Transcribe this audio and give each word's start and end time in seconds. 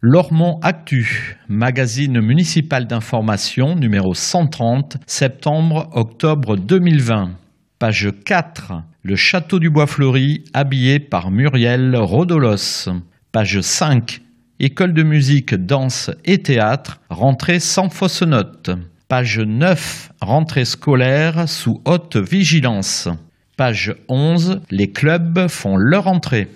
Lormont 0.00 0.60
Actu, 0.62 1.36
magazine 1.48 2.20
municipal 2.20 2.86
d'information 2.86 3.74
numéro 3.74 4.14
130, 4.14 4.96
septembre-octobre 5.08 6.56
2020. 6.56 7.32
Page 7.80 8.08
4. 8.24 8.74
Le 9.02 9.16
château 9.16 9.58
du 9.58 9.70
Bois 9.70 9.88
Fleuri, 9.88 10.44
habillé 10.54 11.00
par 11.00 11.32
Muriel 11.32 11.96
Rodolos. 11.96 12.88
Page 13.32 13.60
5. 13.60 14.20
École 14.60 14.94
de 14.94 15.02
musique, 15.02 15.56
danse 15.56 16.12
et 16.24 16.38
théâtre, 16.38 17.00
rentrée 17.10 17.58
sans 17.58 17.88
fausse 17.88 18.22
note. 18.22 18.70
Page 19.08 19.40
9. 19.40 20.12
Rentrée 20.20 20.64
scolaire 20.64 21.48
sous 21.48 21.82
haute 21.84 22.16
vigilance. 22.16 23.08
Page 23.56 23.96
11. 24.08 24.60
Les 24.70 24.92
clubs 24.92 25.48
font 25.48 25.76
leur 25.76 26.06
entrée. 26.06 26.46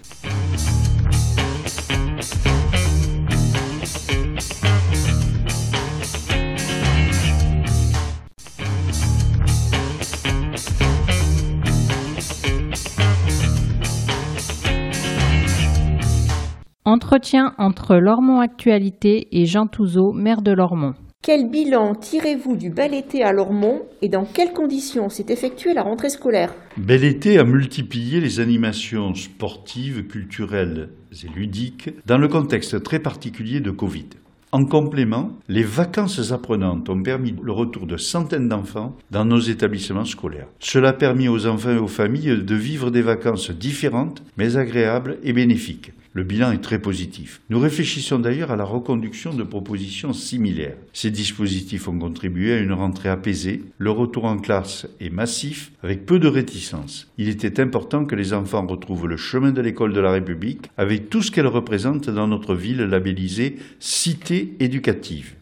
Entretien 16.93 17.55
entre 17.57 17.97
Lormont 17.97 18.41
Actualité 18.41 19.27
et 19.33 19.47
Jean 19.47 19.67
Touzeau, 19.67 20.13
maire 20.13 20.43
de 20.43 20.53
Lormont. 20.53 20.93
Quel 21.23 21.49
bilan 21.49 21.95
tirez-vous 21.95 22.55
du 22.55 22.69
bel 22.69 22.93
été 22.93 23.23
à 23.23 23.33
Lormont 23.33 23.81
et 24.03 24.11
dans 24.11 24.27
quelles 24.27 24.53
conditions 24.53 25.09
s'est 25.09 25.25
effectuée 25.31 25.73
la 25.73 25.85
rentrée 25.85 26.11
scolaire? 26.11 26.53
Bel 26.77 27.03
été 27.05 27.39
a 27.39 27.45
multiplié 27.45 28.21
les 28.21 28.41
animations 28.41 29.15
sportives, 29.15 30.07
culturelles 30.07 30.91
et 31.13 31.29
ludiques 31.35 31.89
dans 32.05 32.19
le 32.19 32.29
contexte 32.29 32.83
très 32.83 32.99
particulier 32.99 33.61
de 33.61 33.71
Covid. 33.71 34.09
En 34.55 34.67
complément, 34.67 35.31
les 35.49 35.63
vacances 35.63 36.31
apprenantes 36.31 36.91
ont 36.91 37.03
permis 37.03 37.35
le 37.43 37.53
retour 37.53 37.87
de 37.87 37.97
centaines 37.97 38.51
d'enfants 38.51 38.95
dans 39.11 39.25
nos 39.25 39.41
établissements 39.41 40.05
scolaires. 40.05 40.49
Cela 40.59 40.91
a 40.91 40.93
permis 40.93 41.27
aux 41.27 41.47
enfants 41.47 41.71
et 41.71 41.79
aux 41.79 41.89
familles 41.89 42.45
de 42.45 42.55
vivre 42.55 42.91
des 42.91 43.01
vacances 43.01 43.51
différentes, 43.51 44.23
mais 44.37 44.59
agréables 44.59 45.17
et 45.23 45.33
bénéfiques. 45.33 45.93
Le 46.15 46.25
bilan 46.25 46.53
est 46.53 46.61
très 46.61 46.79
positif. 46.79 47.41
Nous 47.49 47.59
réfléchissons 47.59 48.19
d'ailleurs 48.19 48.51
à 48.51 48.57
la 48.57 48.65
reconduction 48.65 49.33
de 49.33 49.43
propositions 49.45 50.13
similaires. 50.13 50.77
Ces 50.93 51.11
dispositifs 51.11 51.89
ont 51.89 51.99
contribué 51.99 52.53
à 52.53 52.59
une 52.59 52.75
rentrée 52.75 53.09
apaisée. 53.09 53.63
Le 53.79 53.91
retour 53.91 54.27
en 54.27 54.37
classe 54.37 54.87
est 55.01 55.09
massif, 55.09 55.73
avec 55.83 56.05
peu 56.05 56.19
de 56.19 56.29
réticence. 56.29 57.11
Il 57.17 57.31
était 57.31 57.61
important 57.61 58.05
que 58.05 58.15
les 58.15 58.35
enfants 58.35 58.67
retrouvent 58.67 59.09
le 59.09 59.17
chemin 59.17 59.53
de 59.53 59.63
l'école 59.63 59.95
de 59.95 60.01
la 60.01 60.13
République, 60.13 60.71
avec 60.77 61.09
tout 61.09 61.23
ce 61.23 61.31
qu'elle 61.31 61.47
représente 61.47 62.11
dans 62.11 62.29
notre 62.29 62.55
ville 62.55 62.83
labellisée 62.83 63.57
Cité 63.79 64.55
éducative. 64.61 65.35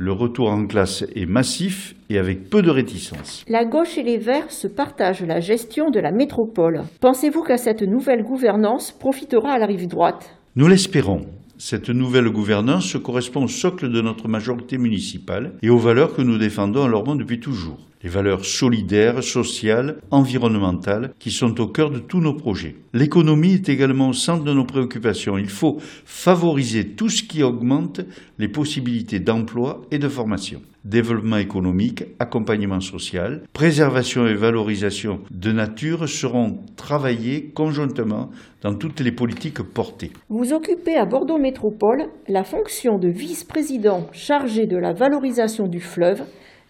Le 0.00 0.12
retour 0.12 0.48
en 0.50 0.64
classe 0.66 1.04
est 1.16 1.26
massif 1.26 1.96
et 2.08 2.18
avec 2.18 2.48
peu 2.48 2.62
de 2.62 2.70
réticence. 2.70 3.44
La 3.48 3.64
gauche 3.64 3.98
et 3.98 4.04
les 4.04 4.16
Verts 4.16 4.52
se 4.52 4.68
partagent 4.68 5.24
la 5.24 5.40
gestion 5.40 5.90
de 5.90 5.98
la 5.98 6.12
métropole. 6.12 6.82
Pensez-vous 7.00 7.42
que 7.42 7.56
cette 7.56 7.82
nouvelle 7.82 8.22
gouvernance 8.22 8.92
profitera 8.92 9.50
à 9.54 9.58
la 9.58 9.66
rive 9.66 9.88
droite? 9.88 10.38
Nous 10.54 10.68
l'espérons. 10.68 11.26
Cette 11.60 11.90
nouvelle 11.90 12.30
gouvernance 12.30 12.96
correspond 13.02 13.42
au 13.42 13.48
socle 13.48 13.90
de 13.90 14.00
notre 14.00 14.28
majorité 14.28 14.78
municipale 14.78 15.54
et 15.60 15.70
aux 15.70 15.78
valeurs 15.78 16.14
que 16.14 16.22
nous 16.22 16.38
défendons 16.38 16.84
à 16.84 16.88
Lormont 16.88 17.16
depuis 17.16 17.40
toujours. 17.40 17.78
Les 18.04 18.08
valeurs 18.08 18.44
solidaires, 18.44 19.24
sociales, 19.24 19.96
environnementales 20.12 21.14
qui 21.18 21.32
sont 21.32 21.60
au 21.60 21.66
cœur 21.66 21.90
de 21.90 21.98
tous 21.98 22.20
nos 22.20 22.34
projets. 22.34 22.76
L'économie 22.94 23.54
est 23.54 23.68
également 23.68 24.10
au 24.10 24.12
centre 24.12 24.44
de 24.44 24.52
nos 24.52 24.64
préoccupations. 24.64 25.36
Il 25.36 25.48
faut 25.48 25.78
favoriser 26.04 26.90
tout 26.90 27.08
ce 27.08 27.24
qui 27.24 27.42
augmente 27.42 28.02
les 28.38 28.48
possibilités 28.48 29.18
d'emploi 29.18 29.82
et 29.90 29.98
de 29.98 30.08
formation. 30.08 30.62
Développement 30.88 31.36
économique, 31.36 32.04
accompagnement 32.18 32.80
social, 32.80 33.42
préservation 33.52 34.26
et 34.26 34.32
valorisation 34.32 35.20
de 35.30 35.52
nature 35.52 36.08
seront 36.08 36.60
travaillés 36.76 37.50
conjointement 37.50 38.30
dans 38.62 38.74
toutes 38.74 39.00
les 39.00 39.12
politiques 39.12 39.62
portées. 39.62 40.12
Vous 40.30 40.54
occupez 40.54 40.96
à 40.96 41.04
Bordeaux 41.04 41.36
Métropole 41.36 42.06
la 42.26 42.42
fonction 42.42 42.96
de 42.98 43.08
vice-président 43.08 44.06
chargé 44.12 44.64
de 44.64 44.78
la 44.78 44.94
valorisation 44.94 45.66
du 45.66 45.80
fleuve 45.80 46.22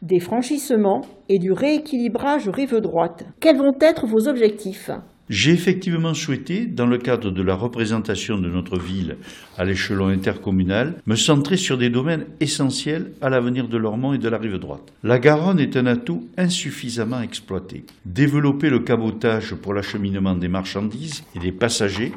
des 0.02 0.18
franchissements 0.18 1.02
et 1.28 1.38
du 1.38 1.52
rééquilibrage 1.52 2.48
rive 2.48 2.80
droite. 2.80 3.24
Quels 3.38 3.58
vont 3.58 3.76
être 3.80 4.08
vos 4.08 4.26
objectifs? 4.26 4.90
J'ai 5.28 5.52
effectivement 5.52 6.14
souhaité, 6.14 6.66
dans 6.66 6.86
le 6.86 6.98
cadre 6.98 7.30
de 7.30 7.42
la 7.42 7.54
représentation 7.54 8.38
de 8.38 8.48
notre 8.48 8.78
ville 8.78 9.16
à 9.56 9.64
l'échelon 9.64 10.08
intercommunal, 10.08 11.02
me 11.06 11.16
centrer 11.16 11.56
sur 11.56 11.76
des 11.76 11.90
domaines 11.90 12.24
essentiels 12.40 13.12
à 13.20 13.28
l'avenir 13.28 13.68
de 13.68 13.76
Lormont 13.76 14.14
et 14.14 14.18
de 14.18 14.28
la 14.28 14.38
rive 14.38 14.58
droite. 14.58 14.92
La 15.02 15.18
Garonne 15.18 15.60
est 15.60 15.76
un 15.76 15.86
atout 15.86 16.28
insuffisamment 16.36 17.20
exploité. 17.20 17.84
Développer 18.04 18.70
le 18.70 18.80
cabotage 18.80 19.54
pour 19.54 19.74
l'acheminement 19.74 20.34
des 20.34 20.48
marchandises 20.48 21.24
et 21.34 21.38
des 21.38 21.52
passagers 21.52 22.12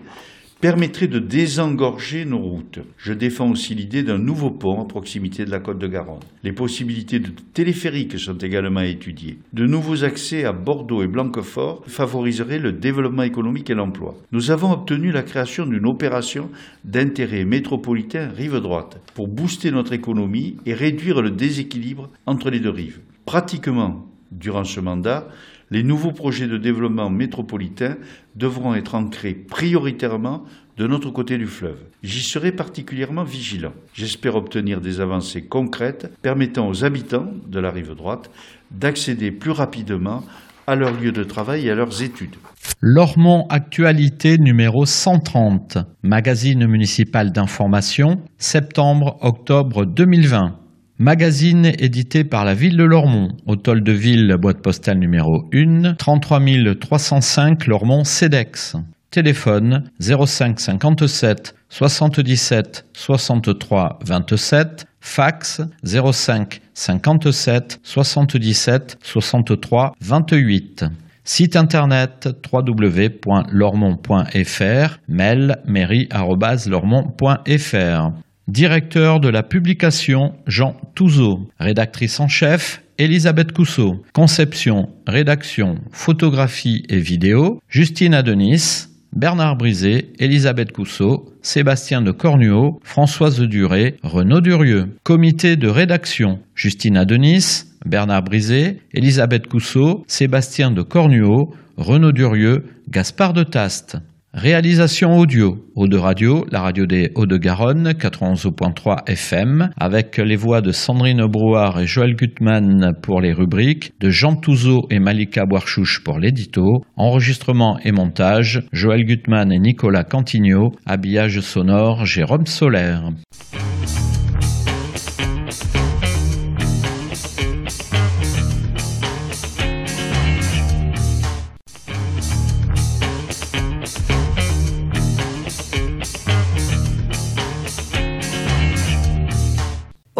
permettrait 0.61 1.07
de 1.07 1.17
désengorger 1.17 2.23
nos 2.23 2.37
routes. 2.37 2.79
Je 2.97 3.13
défends 3.13 3.49
aussi 3.49 3.73
l'idée 3.73 4.03
d'un 4.03 4.19
nouveau 4.19 4.51
pont 4.51 4.79
à 4.79 4.85
proximité 4.85 5.43
de 5.43 5.49
la 5.49 5.59
côte 5.59 5.79
de 5.79 5.87
Garonne. 5.87 6.19
Les 6.43 6.53
possibilités 6.53 7.19
de 7.19 7.29
téléphérique 7.53 8.19
sont 8.19 8.37
également 8.37 8.81
étudiées. 8.81 9.39
De 9.53 9.65
nouveaux 9.65 10.03
accès 10.03 10.45
à 10.45 10.53
Bordeaux 10.53 11.01
et 11.01 11.07
Blanquefort 11.07 11.83
favoriseraient 11.87 12.59
le 12.59 12.73
développement 12.73 13.23
économique 13.23 13.71
et 13.71 13.73
l'emploi. 13.73 14.15
Nous 14.31 14.51
avons 14.51 14.71
obtenu 14.71 15.11
la 15.11 15.23
création 15.23 15.65
d'une 15.65 15.87
opération 15.87 16.51
d'intérêt 16.85 17.43
métropolitain 17.43 18.29
rive 18.29 18.59
droite 18.59 19.01
pour 19.15 19.27
booster 19.27 19.71
notre 19.71 19.93
économie 19.93 20.57
et 20.67 20.75
réduire 20.75 21.23
le 21.23 21.31
déséquilibre 21.31 22.09
entre 22.27 22.51
les 22.51 22.59
deux 22.59 22.69
rives. 22.69 22.99
Pratiquement, 23.25 24.05
durant 24.31 24.63
ce 24.63 24.79
mandat, 24.79 25.27
les 25.71 25.83
nouveaux 25.83 26.11
projets 26.11 26.47
de 26.47 26.57
développement 26.57 27.09
métropolitain 27.09 27.95
devront 28.35 28.75
être 28.75 28.93
ancrés 28.93 29.33
prioritairement 29.33 30.43
de 30.77 30.85
notre 30.85 31.09
côté 31.09 31.37
du 31.37 31.47
fleuve. 31.47 31.79
J'y 32.03 32.21
serai 32.21 32.51
particulièrement 32.51 33.23
vigilant. 33.23 33.73
J'espère 33.93 34.35
obtenir 34.35 34.81
des 34.81 34.99
avancées 34.99 35.43
concrètes 35.43 36.11
permettant 36.21 36.67
aux 36.67 36.83
habitants 36.83 37.31
de 37.47 37.59
la 37.59 37.71
rive 37.71 37.95
droite 37.95 38.29
d'accéder 38.71 39.31
plus 39.31 39.51
rapidement 39.51 40.23
à 40.67 40.75
leur 40.75 40.93
lieu 40.99 41.11
de 41.11 41.23
travail 41.23 41.67
et 41.67 41.71
à 41.71 41.75
leurs 41.75 42.03
études. 42.03 42.35
Lormont 42.81 43.45
Actualité 43.49 44.37
numéro 44.37 44.85
130, 44.85 45.77
magazine 46.03 46.65
municipal 46.67 47.31
d'information, 47.31 48.21
septembre-octobre 48.37 49.85
2020. 49.85 50.60
Magazine 51.01 51.73
édité 51.79 52.23
par 52.23 52.45
la 52.45 52.53
ville 52.53 52.77
de 52.77 52.83
Lormont, 52.83 53.29
Hôtel 53.47 53.81
de 53.81 53.91
Ville, 53.91 54.37
boîte 54.39 54.61
postale 54.61 54.99
numéro 54.99 55.49
1, 55.51 55.95
33 55.95 56.39
305 56.79 57.65
Lormont 57.65 58.03
CEDEX. 58.03 58.75
Téléphone 59.09 59.89
05 59.99 60.59
57 60.59 61.55
77 61.69 62.85
63 62.93 63.97
27. 64.05 64.85
Fax 64.99 65.61
05 65.83 66.61
57 66.75 67.79
77 67.81 68.99
63 69.01 69.93
28. 70.01 70.85
Site 71.23 71.55
internet 71.55 72.29
www.lormont.fr, 72.53 74.99
mail 75.07 75.57
mairie.lormont.fr. 75.65 78.11
Directeur 78.51 79.21
de 79.21 79.29
la 79.29 79.43
publication 79.43 80.33
Jean 80.45 80.75
Touzeau. 80.93 81.47
Rédactrice 81.57 82.19
en 82.19 82.27
chef 82.27 82.83
Elisabeth 82.97 83.53
Cousseau. 83.53 84.03
Conception, 84.11 84.89
rédaction, 85.07 85.77
photographie 85.93 86.83
et 86.89 86.99
vidéo 86.99 87.61
Justine 87.69 88.13
Adenis. 88.13 88.87
Bernard 89.15 89.55
Brisé, 89.55 90.11
Elisabeth 90.19 90.73
Cousseau, 90.73 91.33
Sébastien 91.41 92.01
de 92.01 92.11
Cornuau, 92.11 92.81
Françoise 92.83 93.39
Duré, 93.39 93.95
Renaud 94.03 94.41
Durieux. 94.41 94.97
Comité 95.03 95.55
de 95.55 95.69
rédaction 95.69 96.39
Justine 96.53 96.97
Adenis, 96.97 97.67
Bernard 97.85 98.23
Brisé, 98.23 98.81
Elisabeth 98.93 99.47
Cousseau, 99.47 100.03
Sébastien 100.07 100.71
de 100.71 100.81
Cornuau, 100.81 101.53
Renaud 101.77 102.11
Durieux, 102.11 102.65
Gaspard 102.89 103.31
de 103.31 103.43
Taste. 103.43 103.97
Réalisation 104.33 105.17
audio, 105.17 105.57
Eau 105.75 105.89
de 105.89 105.97
Radio, 105.97 106.45
la 106.51 106.61
radio 106.61 106.85
des 106.85 107.11
Hauts-de-Garonne, 107.15 107.89
91.3 107.89 109.03
FM, 109.05 109.71
avec 109.75 110.15
les 110.15 110.37
voix 110.37 110.61
de 110.61 110.71
Sandrine 110.71 111.25
Brouard 111.25 111.81
et 111.81 111.85
Joël 111.85 112.15
Gutmann 112.15 112.93
pour 113.01 113.19
les 113.19 113.33
rubriques, 113.33 113.91
de 113.99 114.09
Jean 114.09 114.37
Touzeau 114.37 114.87
et 114.89 114.99
Malika 114.99 115.45
Boarchouche 115.45 116.01
pour 116.05 116.17
l'édito, 116.17 116.85
enregistrement 116.95 117.77
et 117.83 117.91
montage, 117.91 118.63
Joël 118.71 119.03
Gutmann 119.03 119.51
et 119.51 119.59
Nicolas 119.59 120.05
Cantigno, 120.05 120.71
habillage 120.85 121.41
sonore, 121.41 122.05
Jérôme 122.05 122.45
Solaire. 122.45 123.09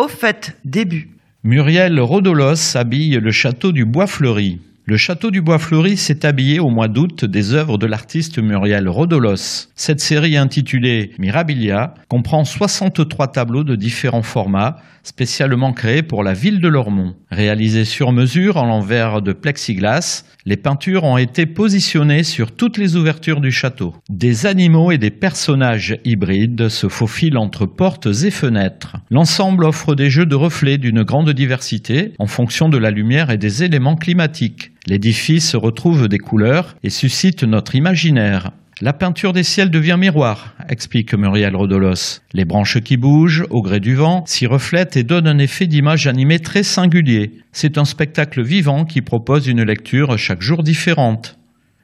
Faites, 0.08 0.58
début. 0.66 1.10
Muriel 1.44 2.00
Rodolos 2.00 2.76
habille 2.76 3.20
le 3.20 3.32
château 3.32 3.72
du 3.72 3.86
Bois 3.86 4.08
Fleuri. 4.08 4.60
Le 4.86 4.98
château 4.98 5.32
du 5.32 5.42
Bois 5.42 5.60
Fleuri 5.60 5.96
s'est 5.96 6.26
habillé 6.26 6.60
au 6.60 6.70
mois 6.70 6.88
d'août 6.88 7.24
des 7.24 7.54
œuvres 7.54 7.78
de 7.78 7.86
l'artiste 7.86 8.40
Muriel 8.40 8.90
Rodolos. 8.90 9.70
Cette 9.76 10.02
série 10.02 10.38
intitulée 10.38 11.12
Mirabilia 11.18 11.94
comprend 12.10 12.44
63 12.46 13.32
tableaux 13.32 13.64
de 13.64 13.76
différents 13.76 14.24
formats, 14.24 14.78
spécialement 15.04 15.74
créés 15.74 16.04
pour 16.04 16.24
la 16.24 16.34
ville 16.34 16.60
de 16.60 16.68
Lormont. 16.68 17.16
Réalisés 17.30 17.86
sur 17.86 18.12
mesure 18.12 18.58
en 18.58 18.66
l'envers 18.66 19.22
de 19.22 19.34
plexiglas, 19.34 20.26
les 20.46 20.58
peintures 20.58 21.04
ont 21.04 21.18
été 21.18 21.46
positionnées 21.46 22.24
sur 22.24 22.52
toutes 22.52 22.78
les 22.78 22.96
ouvertures 22.96 23.42
du 23.42 23.52
château. 23.52 23.96
Des 24.10 24.46
animaux 24.46 24.92
et 24.92 24.98
des 24.98 25.12
personnages 25.12 25.98
hybrides 26.04 26.70
se 26.70 26.90
faufilent 26.90 27.38
entre 27.38 27.66
portes 27.66 28.08
et 28.24 28.32
fenêtres. 28.32 28.98
L'ensemble 29.10 29.66
offre 29.66 29.96
des 29.96 30.10
jeux 30.10 30.26
de 30.26 30.36
reflets 30.36 30.78
d'une 30.78 31.04
grande 31.04 31.32
diversité 31.32 32.14
en 32.20 32.28
fonction 32.28 32.70
de 32.70 32.78
la 32.78 32.92
lumière 32.92 33.30
et 33.30 33.38
des 33.38 33.64
éléments 33.64 33.96
climatiques. 33.96 34.72
L'édifice 34.88 35.56
retrouve 35.56 36.08
des 36.08 36.18
couleurs 36.18 36.76
et 36.84 36.90
suscite 36.90 37.44
notre 37.44 37.76
imaginaire. 37.76 38.52
La 38.84 38.94
peinture 38.94 39.32
des 39.32 39.44
ciels 39.44 39.70
devient 39.70 39.98
miroir, 40.00 40.56
explique 40.68 41.14
Muriel 41.14 41.56
Rodolos. 41.56 42.22
Les 42.34 42.46
branches 42.46 42.80
qui 42.80 42.98
bougent, 42.98 43.46
au 43.52 43.62
gré 43.62 43.80
du 43.80 43.94
vent, 43.94 44.24
s'y 44.26 44.48
reflètent 44.48 44.98
et 44.98 45.04
donnent 45.04 45.28
un 45.28 45.38
effet 45.38 45.68
d'image 45.68 46.08
animée 46.08 46.40
très 46.40 46.64
singulier. 46.64 47.44
C'est 47.52 47.78
un 47.78 47.86
spectacle 47.86 48.42
vivant 48.42 48.86
qui 48.86 49.04
propose 49.04 49.46
une 49.46 49.62
lecture 49.62 50.18
chaque 50.18 50.42
jour 50.42 50.64
différente. 50.64 51.38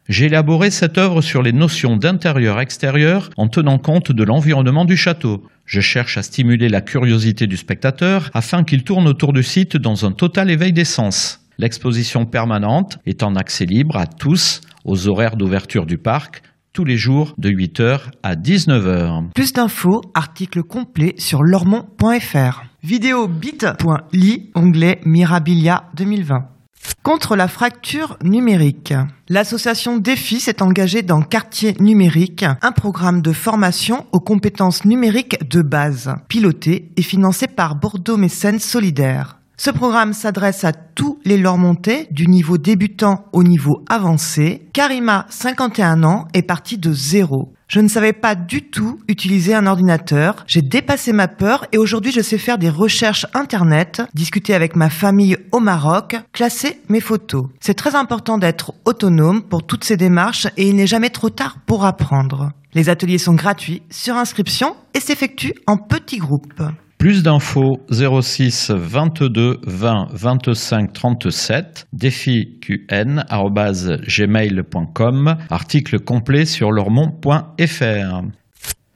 J'ai 0.09 0.25
élaboré 0.25 0.71
cette 0.71 0.97
œuvre 0.97 1.21
sur 1.21 1.43
les 1.43 1.53
notions 1.53 1.97
d'intérieur-extérieur 1.97 3.29
en 3.37 3.47
tenant 3.47 3.77
compte 3.77 4.11
de 4.11 4.23
l'environnement 4.23 4.85
du 4.85 4.97
château. 4.97 5.45
Je 5.67 5.81
cherche 5.81 6.17
à 6.17 6.23
stimuler 6.23 6.67
la 6.67 6.81
curiosité 6.81 7.45
du 7.45 7.57
spectateur 7.57 8.31
afin 8.33 8.63
qu'il 8.63 8.83
tourne 8.83 9.07
autour 9.07 9.33
du 9.33 9.43
site 9.43 9.77
dans 9.77 10.03
un 10.03 10.13
total 10.13 10.49
éveil 10.49 10.73
des. 10.73 10.85
L'exposition 11.59 12.25
permanente 12.25 12.97
est 13.05 13.21
en 13.21 13.35
accès 13.35 13.65
libre 13.65 13.97
à 13.97 14.07
tous 14.07 14.61
aux 14.83 15.07
horaires 15.07 15.35
d'ouverture 15.35 15.85
du 15.85 15.99
parc 15.99 16.41
tous 16.77 16.85
les 16.85 16.95
jours 16.95 17.33
de 17.39 17.49
8h 17.49 18.01
à 18.21 18.35
19h. 18.35 19.31
Plus 19.33 19.51
d'infos, 19.51 20.03
article 20.13 20.61
complet 20.61 21.15
sur 21.17 21.41
lormont.fr. 21.41 22.65
Vidéo 22.83 23.27
bit.ly, 23.27 24.51
onglet 24.53 25.01
Mirabilia 25.03 25.85
2020. 25.95 26.47
Contre 27.01 27.35
la 27.35 27.47
fracture 27.47 28.15
numérique. 28.23 28.93
L'association 29.27 29.97
Défi 29.97 30.39
s'est 30.39 30.61
engagée 30.61 31.01
dans 31.01 31.23
Quartier 31.23 31.75
numérique, 31.79 32.45
un 32.61 32.71
programme 32.71 33.23
de 33.23 33.33
formation 33.33 34.05
aux 34.11 34.19
compétences 34.19 34.85
numériques 34.85 35.49
de 35.49 35.63
base, 35.63 36.13
piloté 36.27 36.91
et 36.95 37.01
financé 37.01 37.47
par 37.47 37.73
Bordeaux 37.75 38.17
Mécène 38.17 38.59
Solidaire. 38.59 39.39
Ce 39.59 39.71
programme 39.71 40.13
s'adresse 40.13 40.63
à 40.65 40.71
tous 40.71 41.17
les 41.25 41.35
Lormontais, 41.35 42.07
du 42.11 42.27
niveau 42.27 42.59
débutant 42.59 43.25
au 43.33 43.43
niveau 43.43 43.83
avancé. 43.89 44.69
Karima, 44.71 45.25
51 45.29 46.03
ans, 46.03 46.27
est 46.35 46.43
partie 46.43 46.77
de 46.77 46.93
zéro. 46.93 47.53
Je 47.67 47.79
ne 47.79 47.87
savais 47.87 48.13
pas 48.13 48.35
du 48.35 48.69
tout 48.69 48.99
utiliser 49.07 49.55
un 49.55 49.65
ordinateur. 49.65 50.45
J'ai 50.45 50.61
dépassé 50.61 51.11
ma 51.11 51.27
peur 51.27 51.65
et 51.71 51.79
aujourd'hui 51.79 52.11
je 52.11 52.21
sais 52.21 52.37
faire 52.37 52.59
des 52.59 52.69
recherches 52.69 53.25
internet, 53.33 54.03
discuter 54.13 54.53
avec 54.53 54.75
ma 54.75 54.91
famille 54.91 55.37
au 55.51 55.59
Maroc, 55.59 56.15
classer 56.33 56.79
mes 56.87 57.01
photos. 57.01 57.47
C'est 57.59 57.73
très 57.73 57.95
important 57.95 58.37
d'être 58.37 58.75
autonome 58.85 59.41
pour 59.41 59.65
toutes 59.65 59.83
ces 59.83 59.97
démarches 59.97 60.45
et 60.55 60.69
il 60.69 60.75
n'est 60.75 60.85
jamais 60.85 61.09
trop 61.09 61.31
tard 61.31 61.57
pour 61.65 61.83
apprendre. 61.83 62.51
Les 62.75 62.89
ateliers 62.89 63.17
sont 63.17 63.33
gratuits, 63.33 63.81
sur 63.89 64.17
inscription 64.17 64.75
et 64.93 64.99
s'effectuent 64.99 65.55
en 65.65 65.77
petits 65.77 66.19
groupes. 66.19 66.61
Plus 66.97 67.21
d'infos 67.21 67.79
06 67.91 68.71
22 68.71 69.59
20 69.67 70.07
25 70.13 70.93
37 70.93 71.87
défi 71.93 72.59
gmail.com 74.07 75.37
article 75.51 75.99
complet 75.99 76.45
sur 76.45 76.71
lormont.fr 76.71 78.23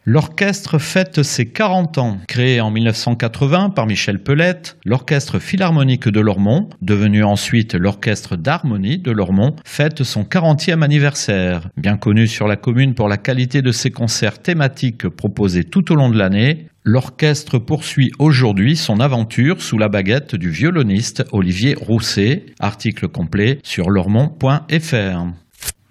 L'orchestre 0.04 0.80
fête 0.80 1.22
ses 1.22 1.52
40 1.52 2.00
ans. 2.00 2.18
Créé 2.28 2.60
en 2.60 2.72
1980 2.72 3.70
par 3.70 3.86
Michel 3.86 4.24
Pelette, 4.24 4.80
l'orchestre 4.84 5.38
philharmonique 5.38 6.10
de 6.10 6.20
Lormont, 6.20 6.70
devenu 6.82 7.24
ensuite 7.24 7.76
l'orchestre 7.76 8.36
d'harmonie 8.36 8.98
de 8.98 9.12
Lormont, 9.12 9.56
fête 9.64 10.02
son 10.02 10.24
40e 10.24 10.82
anniversaire. 10.82 11.70
Bien 11.78 11.98
connu 11.98 12.26
sur 12.26 12.48
la 12.48 12.56
commune 12.56 12.96
pour 12.96 13.10
la 13.10 13.18
qualité 13.18 13.62
de 13.62 13.72
ses 13.72 13.92
concerts 13.92 14.40
thématiques 14.40 15.08
proposés 15.08 15.66
tout 15.66 15.92
au 15.92 15.96
long 15.96 16.10
de 16.10 16.18
l'année, 16.18 16.66
L'orchestre 16.84 17.60
poursuit 17.60 18.12
aujourd'hui 18.18 18.76
son 18.76 19.00
aventure 19.00 19.62
sous 19.62 19.78
la 19.78 19.88
baguette 19.88 20.36
du 20.36 20.50
violoniste 20.50 21.24
Olivier 21.32 21.76
Rousset. 21.76 22.48
Article 22.60 23.08
complet 23.08 23.60
sur 23.62 23.92
lormont.fr. 23.92 25.28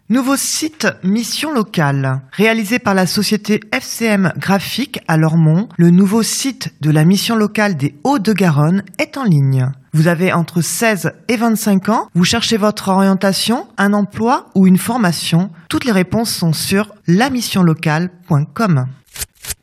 Nouveau 0.08 0.34
site 0.36 0.88
Mission 1.04 1.52
Locale. 1.52 2.22
Réalisé 2.32 2.80
par 2.80 2.94
la 2.94 3.06
société 3.06 3.60
FCM 3.70 4.32
Graphique 4.36 4.98
à 5.06 5.16
Lormont, 5.16 5.68
le 5.76 5.90
nouveau 5.90 6.24
site 6.24 6.74
de 6.80 6.90
la 6.90 7.04
mission 7.04 7.36
locale 7.36 7.76
des 7.76 7.94
Hauts-de-Garonne 8.02 8.82
est 8.98 9.16
en 9.16 9.22
ligne. 9.22 9.70
Vous 9.92 10.08
avez 10.08 10.32
entre 10.32 10.60
16 10.60 11.12
et 11.28 11.36
25 11.36 11.88
ans, 11.90 12.08
vous 12.14 12.24
cherchez 12.24 12.56
votre 12.56 12.88
orientation, 12.88 13.68
un 13.78 13.92
emploi 13.92 14.46
ou 14.56 14.66
une 14.66 14.78
formation. 14.78 15.50
Toutes 15.68 15.84
les 15.84 15.92
réponses 15.92 16.34
sont 16.34 16.52
sur 16.52 16.92
lamissionlocale.com. 17.06 18.86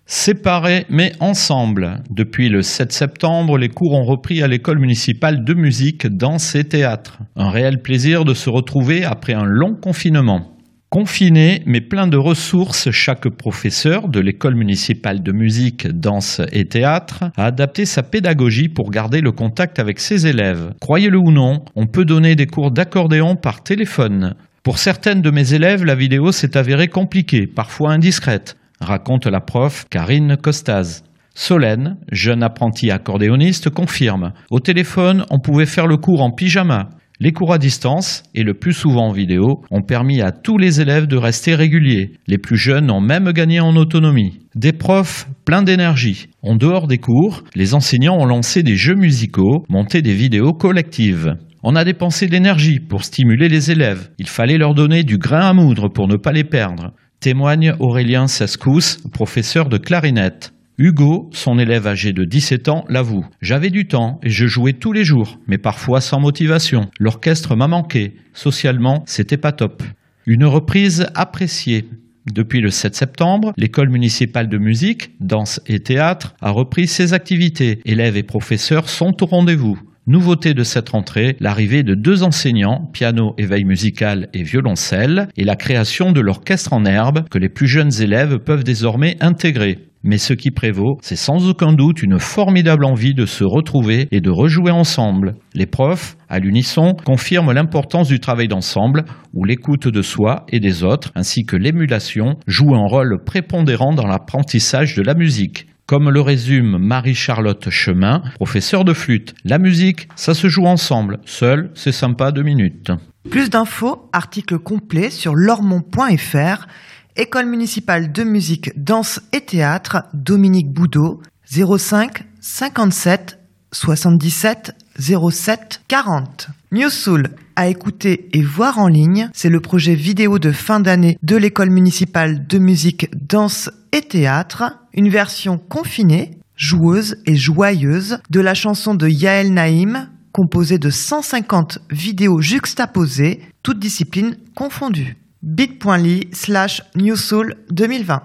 Séparés 0.09 0.85
mais 0.89 1.11
ensemble. 1.19 2.01
Depuis 2.09 2.47
le 2.47 2.61
7 2.61 2.93
septembre, 2.93 3.57
les 3.57 3.67
cours 3.67 3.93
ont 3.93 4.05
repris 4.05 4.41
à 4.41 4.47
l'école 4.47 4.79
municipale 4.79 5.43
de 5.43 5.53
musique, 5.53 6.07
danse 6.07 6.55
et 6.55 6.63
théâtre. 6.63 7.19
Un 7.35 7.49
réel 7.49 7.81
plaisir 7.81 8.23
de 8.23 8.33
se 8.33 8.49
retrouver 8.49 9.03
après 9.03 9.33
un 9.33 9.43
long 9.43 9.75
confinement. 9.75 10.55
Confiné 10.89 11.61
mais 11.65 11.81
plein 11.81 12.07
de 12.07 12.15
ressources, 12.15 12.89
chaque 12.91 13.27
professeur 13.27 14.07
de 14.07 14.21
l'école 14.21 14.55
municipale 14.55 15.21
de 15.21 15.33
musique, 15.33 15.85
danse 15.87 16.39
et 16.53 16.63
théâtre 16.63 17.25
a 17.35 17.47
adapté 17.47 17.83
sa 17.83 18.01
pédagogie 18.01 18.69
pour 18.69 18.91
garder 18.91 19.19
le 19.19 19.33
contact 19.33 19.77
avec 19.77 19.99
ses 19.99 20.25
élèves. 20.25 20.71
Croyez-le 20.79 21.17
ou 21.17 21.31
non, 21.31 21.65
on 21.75 21.85
peut 21.85 22.05
donner 22.05 22.37
des 22.37 22.47
cours 22.47 22.71
d'accordéon 22.71 23.35
par 23.35 23.61
téléphone. 23.61 24.35
Pour 24.63 24.77
certaines 24.77 25.21
de 25.21 25.31
mes 25.31 25.53
élèves, 25.53 25.83
la 25.83 25.95
vidéo 25.95 26.31
s'est 26.31 26.55
avérée 26.55 26.87
compliquée, 26.87 27.45
parfois 27.45 27.91
indiscrète 27.91 28.55
raconte 28.79 29.27
la 29.27 29.41
prof 29.41 29.85
Karine 29.89 30.37
Costaz. 30.37 31.03
Solène, 31.33 31.97
jeune 32.11 32.41
apprenti 32.41 32.89
accordéoniste, 32.89 33.69
confirme. 33.69 34.33
Au 34.49 34.59
téléphone, 34.59 35.23
on 35.29 35.39
pouvait 35.39 35.67
faire 35.67 35.85
le 35.85 35.97
cours 35.97 36.21
en 36.21 36.31
pyjama. 36.31 36.89
Les 37.19 37.31
cours 37.31 37.53
à 37.53 37.57
distance, 37.57 38.23
et 38.35 38.43
le 38.43 38.53
plus 38.53 38.73
souvent 38.73 39.07
en 39.07 39.11
vidéo, 39.11 39.63
ont 39.71 39.81
permis 39.81 40.21
à 40.21 40.31
tous 40.31 40.57
les 40.57 40.81
élèves 40.81 41.07
de 41.07 41.17
rester 41.17 41.55
réguliers. 41.55 42.13
Les 42.27 42.37
plus 42.37 42.57
jeunes 42.57 42.91
ont 42.91 43.01
même 43.01 43.31
gagné 43.31 43.59
en 43.59 43.75
autonomie. 43.75 44.39
Des 44.55 44.71
profs 44.71 45.27
pleins 45.43 45.63
d'énergie. 45.63 46.27
En 46.43 46.55
dehors 46.55 46.87
des 46.87 46.99
cours, 46.99 47.43
les 47.55 47.73
enseignants 47.73 48.17
ont 48.17 48.25
lancé 48.25 48.61
des 48.61 48.75
jeux 48.75 48.95
musicaux, 48.95 49.65
monté 49.69 50.03
des 50.03 50.13
vidéos 50.13 50.53
collectives. 50.53 51.35
On 51.63 51.75
a 51.75 51.83
dépensé 51.83 52.27
de 52.27 52.31
l'énergie 52.31 52.79
pour 52.79 53.03
stimuler 53.03 53.49
les 53.49 53.71
élèves. 53.71 54.09
Il 54.19 54.27
fallait 54.27 54.59
leur 54.59 54.75
donner 54.75 55.03
du 55.03 55.17
grain 55.17 55.41
à 55.41 55.53
moudre 55.53 55.89
pour 55.89 56.07
ne 56.07 56.17
pas 56.17 56.31
les 56.31 56.43
perdre 56.43 56.93
témoigne 57.19 57.73
Aurélien 57.79 58.27
Sascous, 58.27 58.97
professeur 59.11 59.69
de 59.69 59.77
clarinette. 59.77 60.53
Hugo, 60.77 61.29
son 61.33 61.57
élève 61.57 61.87
âgé 61.87 62.13
de 62.13 62.23
17 62.23 62.69
ans, 62.69 62.85
l'avoue. 62.87 63.25
J'avais 63.41 63.71
du 63.71 63.87
temps 63.87 64.19
et 64.21 64.29
je 64.29 64.45
jouais 64.45 64.73
tous 64.73 64.93
les 64.93 65.03
jours, 65.03 65.39
mais 65.47 65.57
parfois 65.57 66.01
sans 66.01 66.19
motivation. 66.19 66.91
L'orchestre 66.99 67.55
m'a 67.55 67.67
manqué. 67.67 68.15
Socialement, 68.33 69.03
c'était 69.07 69.37
pas 69.37 69.51
top. 69.51 69.81
Une 70.27 70.45
reprise 70.45 71.07
appréciée. 71.15 71.89
Depuis 72.31 72.61
le 72.61 72.69
7 72.69 72.93
septembre, 72.93 73.53
l'école 73.57 73.89
municipale 73.89 74.49
de 74.49 74.57
musique, 74.57 75.11
danse 75.19 75.61
et 75.65 75.79
théâtre 75.79 76.35
a 76.41 76.51
repris 76.51 76.87
ses 76.87 77.13
activités. 77.13 77.79
Élèves 77.85 78.17
et 78.17 78.23
professeurs 78.23 78.89
sont 78.89 79.23
au 79.23 79.25
rendez-vous. 79.25 79.79
Nouveauté 80.09 80.53
de 80.53 80.63
cette 80.63 80.87
rentrée, 80.87 81.35
l'arrivée 81.41 81.83
de 81.83 81.93
deux 81.93 82.23
enseignants, 82.23 82.89
piano, 82.93 83.33
éveil 83.37 83.65
musical 83.65 84.29
et 84.33 84.41
violoncelle, 84.41 85.27
et 85.35 85.43
la 85.43 85.57
création 85.57 86.13
de 86.13 86.21
l'orchestre 86.21 86.71
en 86.71 86.85
herbe 86.85 87.27
que 87.29 87.37
les 87.37 87.49
plus 87.49 87.67
jeunes 87.67 87.91
élèves 88.01 88.39
peuvent 88.39 88.63
désormais 88.63 89.17
intégrer. 89.19 89.79
Mais 90.03 90.17
ce 90.17 90.31
qui 90.31 90.51
prévaut, 90.51 90.97
c'est 91.01 91.17
sans 91.17 91.49
aucun 91.49 91.73
doute 91.73 92.01
une 92.01 92.19
formidable 92.19 92.85
envie 92.85 93.13
de 93.13 93.25
se 93.25 93.43
retrouver 93.43 94.07
et 94.11 94.21
de 94.21 94.29
rejouer 94.29 94.71
ensemble. 94.71 95.35
Les 95.53 95.65
profs, 95.65 96.15
à 96.29 96.39
l'unisson, 96.39 96.95
confirment 97.03 97.51
l'importance 97.51 98.07
du 98.07 98.21
travail 98.21 98.47
d'ensemble, 98.47 99.03
où 99.33 99.43
l'écoute 99.43 99.89
de 99.89 100.01
soi 100.01 100.45
et 100.47 100.61
des 100.61 100.85
autres, 100.85 101.11
ainsi 101.15 101.43
que 101.43 101.57
l'émulation, 101.57 102.37
jouent 102.47 102.75
un 102.75 102.87
rôle 102.87 103.25
prépondérant 103.25 103.93
dans 103.93 104.07
l'apprentissage 104.07 104.95
de 104.95 105.01
la 105.01 105.15
musique. 105.15 105.66
Comme 105.87 106.09
le 106.09 106.19
résume 106.19 106.77
Marie-Charlotte 106.79 107.69
Chemin, 107.69 108.21
professeure 108.35 108.83
de 108.83 108.93
flûte, 108.93 109.33
la 109.45 109.57
musique, 109.57 110.09
ça 110.17 110.33
se 110.33 110.49
joue 110.49 110.65
ensemble. 110.65 111.21
Seul, 111.25 111.71
c'est 111.75 111.93
sympa 111.93 112.33
deux 112.33 112.43
minutes. 112.43 112.91
Plus 113.29 113.49
d'infos, 113.49 114.09
article 114.11 114.59
complet 114.59 115.09
sur 115.09 115.33
lormont.fr, 115.33 116.67
École 117.15 117.45
municipale 117.45 118.11
de 118.11 118.23
musique, 118.25 118.71
danse 118.75 119.21
et 119.31 119.39
théâtre, 119.39 120.03
Dominique 120.13 120.73
Boudot, 120.73 121.21
05 121.49 122.25
57 122.41 123.39
77 123.71 124.75
07 124.99 125.83
40. 125.87 126.49
New 126.73 126.89
Soul 126.89 127.29
à 127.55 127.69
écouter 127.69 128.27
et 128.33 128.41
voir 128.41 128.77
en 128.77 128.89
ligne, 128.89 129.29
c'est 129.33 129.49
le 129.49 129.61
projet 129.61 129.95
vidéo 129.95 130.37
de 130.37 130.51
fin 130.51 130.81
d'année 130.81 131.17
de 131.23 131.37
l'école 131.37 131.69
municipale 131.69 132.45
de 132.45 132.57
musique, 132.57 133.09
danse 133.15 133.71
et 133.93 134.01
théâtre, 134.01 134.77
une 134.93 135.07
version 135.07 135.57
confinée, 135.57 136.39
joueuse 136.57 137.17
et 137.25 137.37
joyeuse 137.37 138.19
de 138.29 138.41
la 138.41 138.53
chanson 138.53 138.95
de 138.95 139.07
Yael 139.07 139.53
Naïm, 139.53 140.09
composée 140.33 140.77
de 140.77 140.89
150 140.89 141.79
vidéos 141.89 142.41
juxtaposées, 142.41 143.41
toutes 143.63 143.79
disciplines 143.79 144.35
confondues. 144.53 145.15
bit.ly 145.41 146.27
slash 146.33 146.81
newsoul 146.95 147.55
2020. 147.71 148.21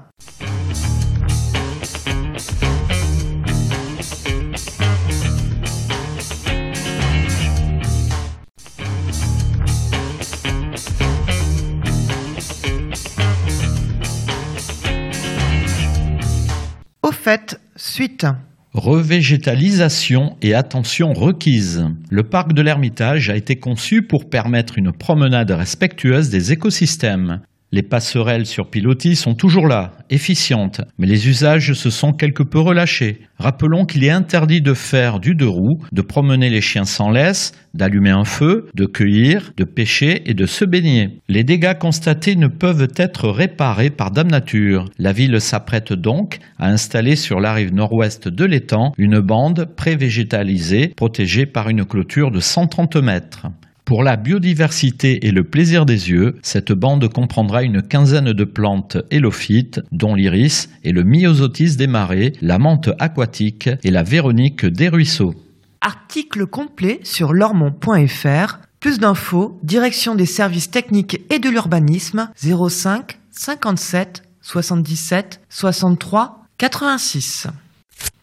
Au 17.22 17.24
fait, 17.24 17.60
suite. 17.76 18.26
Revégétalisation 18.72 20.36
et 20.42 20.54
attention 20.54 21.12
requise. 21.12 21.86
Le 22.10 22.24
parc 22.24 22.52
de 22.52 22.62
l'Ermitage 22.62 23.30
a 23.30 23.36
été 23.36 23.54
conçu 23.60 24.02
pour 24.02 24.28
permettre 24.28 24.76
une 24.76 24.90
promenade 24.90 25.52
respectueuse 25.52 26.30
des 26.30 26.50
écosystèmes. 26.50 27.40
Les 27.74 27.82
passerelles 27.82 28.44
sur 28.44 28.68
pilotis 28.68 29.16
sont 29.16 29.34
toujours 29.34 29.66
là, 29.66 29.92
efficientes, 30.10 30.82
mais 30.98 31.06
les 31.06 31.26
usages 31.26 31.72
se 31.72 31.88
sont 31.88 32.12
quelque 32.12 32.42
peu 32.42 32.58
relâchés. 32.58 33.22
Rappelons 33.38 33.86
qu'il 33.86 34.04
est 34.04 34.10
interdit 34.10 34.60
de 34.60 34.74
faire 34.74 35.20
du 35.20 35.34
deux 35.34 35.48
roues, 35.48 35.78
de 35.90 36.02
promener 36.02 36.50
les 36.50 36.60
chiens 36.60 36.84
sans 36.84 37.10
laisse, 37.10 37.52
d'allumer 37.72 38.10
un 38.10 38.24
feu, 38.24 38.68
de 38.74 38.84
cueillir, 38.84 39.52
de 39.56 39.64
pêcher 39.64 40.28
et 40.30 40.34
de 40.34 40.44
se 40.44 40.66
baigner. 40.66 41.20
Les 41.30 41.44
dégâts 41.44 41.78
constatés 41.78 42.36
ne 42.36 42.48
peuvent 42.48 42.92
être 42.94 43.30
réparés 43.30 43.88
par 43.88 44.10
Dame 44.10 44.30
Nature. 44.30 44.84
La 44.98 45.14
ville 45.14 45.40
s'apprête 45.40 45.94
donc 45.94 46.40
à 46.58 46.68
installer 46.68 47.16
sur 47.16 47.40
la 47.40 47.54
rive 47.54 47.72
nord-ouest 47.72 48.28
de 48.28 48.44
l'étang 48.44 48.92
une 48.98 49.20
bande 49.20 49.64
pré-végétalisée 49.76 50.88
protégée 50.88 51.46
par 51.46 51.70
une 51.70 51.86
clôture 51.86 52.30
de 52.30 52.40
130 52.40 52.96
mètres. 52.96 53.46
Pour 53.92 54.02
la 54.02 54.16
biodiversité 54.16 55.26
et 55.26 55.32
le 55.32 55.44
plaisir 55.44 55.84
des 55.84 56.08
yeux, 56.08 56.38
cette 56.40 56.72
bande 56.72 57.12
comprendra 57.12 57.62
une 57.62 57.82
quinzaine 57.82 58.32
de 58.32 58.44
plantes 58.44 58.96
hélophytes, 59.10 59.82
dont 59.92 60.14
l'iris 60.14 60.70
et 60.82 60.92
le 60.92 61.04
myosotis 61.04 61.76
des 61.76 61.88
marais, 61.88 62.32
la 62.40 62.58
menthe 62.58 62.88
aquatique 62.98 63.68
et 63.84 63.90
la 63.90 64.02
véronique 64.02 64.64
des 64.64 64.88
ruisseaux. 64.88 65.34
Article 65.82 66.46
complet 66.46 67.00
sur 67.02 67.34
lormont.fr. 67.34 68.60
Plus 68.80 68.98
d'infos, 68.98 69.60
direction 69.62 70.14
des 70.14 70.24
services 70.24 70.70
techniques 70.70 71.20
et 71.28 71.38
de 71.38 71.50
l'urbanisme 71.50 72.30
05 72.34 73.18
57 73.30 74.22
77 74.40 75.42
63 75.50 76.46
86. 76.56 77.46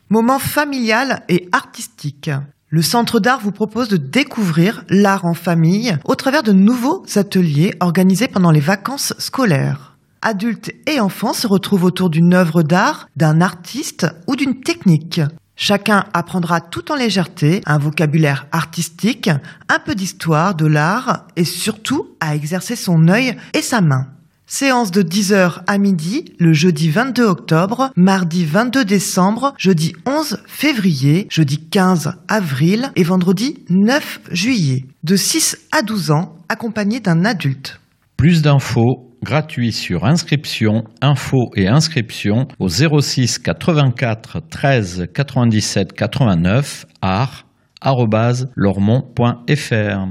Moment 0.10 0.40
familial 0.40 1.22
et 1.30 1.48
artistique. 1.52 2.32
Le 2.72 2.84
Centre 2.84 3.20
d'art 3.20 3.40
vous 3.40 3.52
propose 3.52 3.90
de 3.90 3.98
découvrir 3.98 4.84
l'art 4.90 5.26
en 5.26 5.34
famille 5.34 5.98
au 6.06 6.14
travers 6.14 6.44
de 6.44 6.52
nouveaux 6.52 7.04
ateliers 7.16 7.74
organisés 7.80 8.28
pendant 8.28 8.52
les 8.52 8.60
vacances 8.60 9.16
scolaires. 9.18 9.98
Adultes 10.22 10.72
et 10.86 11.00
enfants 11.00 11.34
se 11.34 11.48
retrouvent 11.48 11.86
autour 11.86 12.12
d'une 12.12 12.36
œuvre 12.36 12.62
d'art, 12.62 13.10
d'un 13.16 13.42
artiste 13.42 14.06
ou 14.28 14.36
d'une 14.36 14.62
technique. 14.62 15.20
Chacun 15.56 16.06
apprendra 16.14 16.62
tout 16.62 16.92
en 16.92 16.96
légèreté 16.96 17.62
un 17.66 17.80
vocabulaire 17.80 18.46
artistique, 18.52 19.30
un 19.68 19.80
peu 19.84 19.96
d'histoire 19.96 20.54
de 20.54 20.68
l'art 20.68 21.26
et 21.36 21.46
surtout 21.46 22.10
à 22.20 22.36
exercer 22.36 22.76
son 22.76 23.08
œil 23.08 23.36
et 23.56 23.64
sa 23.64 23.82
main. 23.82 24.10
Séance 24.52 24.90
de 24.90 25.04
10h 25.04 25.62
à 25.68 25.78
midi 25.78 26.34
le 26.40 26.54
jeudi 26.54 26.90
22 26.90 27.24
octobre, 27.24 27.92
mardi 27.96 28.46
22 28.46 28.84
décembre, 28.84 29.54
jeudi 29.60 29.94
11 30.08 30.40
février, 30.48 31.28
jeudi 31.30 31.60
15 31.70 32.14
avril 32.28 32.90
et 32.96 33.04
vendredi 33.04 33.64
9 33.70 34.22
juillet. 34.32 34.86
De 35.04 35.16
6 35.16 35.68
à 35.72 35.84
12 35.84 36.10
ans, 36.10 36.36
accompagné 36.50 37.00
d'un 37.00 37.26
adulte. 37.26 37.80
Plus 38.18 38.42
d'infos 38.42 39.14
gratuits 39.22 39.72
sur 39.72 40.04
inscription, 40.04 40.84
info 41.00 41.52
et 41.56 41.68
inscription 41.68 42.48
au 42.58 42.70
06 42.70 43.38
84 43.38 44.42
13 44.50 45.10
97 45.14 45.94
89 45.94 46.88
art 47.04 47.46
lormont.fr. 48.56 50.08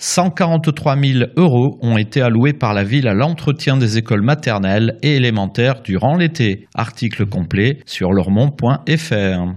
143 0.00 0.96
000 0.96 1.24
euros 1.36 1.78
ont 1.82 1.98
été 1.98 2.22
alloués 2.22 2.54
par 2.54 2.72
la 2.72 2.84
ville 2.84 3.06
à 3.06 3.12
l'entretien 3.12 3.76
des 3.76 3.98
écoles 3.98 4.22
maternelles 4.22 4.96
et 5.02 5.16
élémentaires 5.16 5.82
durant 5.82 6.16
l'été. 6.16 6.66
Article 6.74 7.26
complet 7.26 7.80
sur 7.84 8.10
lormont.fr. 8.10 9.54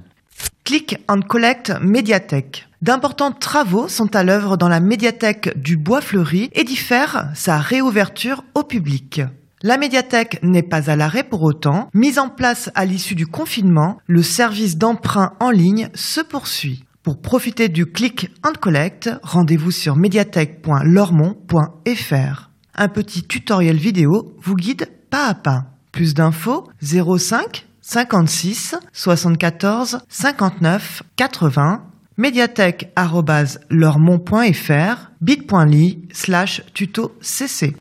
Click 0.66 0.98
and 1.08 1.22
Collect 1.22 1.74
Médiathèque. 1.82 2.68
D'importants 2.82 3.32
travaux 3.32 3.88
sont 3.88 4.14
à 4.16 4.24
l'œuvre 4.24 4.58
dans 4.58 4.68
la 4.68 4.82
médiathèque 4.82 5.58
du 5.58 5.78
Bois 5.78 6.02
Fleuri 6.02 6.50
et 6.52 6.66
diffèrent 6.66 7.30
sa 7.34 7.58
réouverture 7.58 8.44
au 8.54 8.64
public. 8.64 9.22
La 9.62 9.78
médiathèque 9.78 10.40
n'est 10.44 10.62
pas 10.62 10.92
à 10.92 10.98
l'arrêt 10.98 11.24
pour 11.24 11.42
autant. 11.44 11.88
Mise 11.94 12.20
en 12.20 12.28
place 12.28 12.70
à 12.76 12.84
l'issue 12.84 13.16
du 13.16 13.28
confinement, 13.28 13.98
le 14.08 14.22
service 14.22 14.78
d'emprunt 14.78 15.32
en 15.40 15.52
ligne 15.52 15.88
se 15.94 16.20
poursuit. 16.20 16.84
Pour 17.04 17.22
profiter 17.22 17.68
du 17.68 17.86
click 17.86 18.32
and 18.46 18.54
collect, 18.62 19.10
rendez-vous 19.24 19.72
sur 19.72 19.98
médiathèque.lormont.fr. 19.98 22.50
Un 22.76 22.88
petit 22.88 23.24
tutoriel 23.24 23.76
vidéo 23.76 24.34
vous 24.42 24.56
guide 24.56 24.88
pas 25.10 25.28
à 25.28 25.34
pas. 25.34 25.66
Plus 25.92 26.14
d'infos 26.14 26.70
05 26.82 27.68
56 27.82 28.76
74 28.94 30.00
59 30.08 31.04
80 31.18 31.84
médiathèque.lormont.fr 32.16 35.12
bit.ly 35.20 36.08
slash 36.14 36.62
tuto 36.74 37.12
cc. 37.20 37.76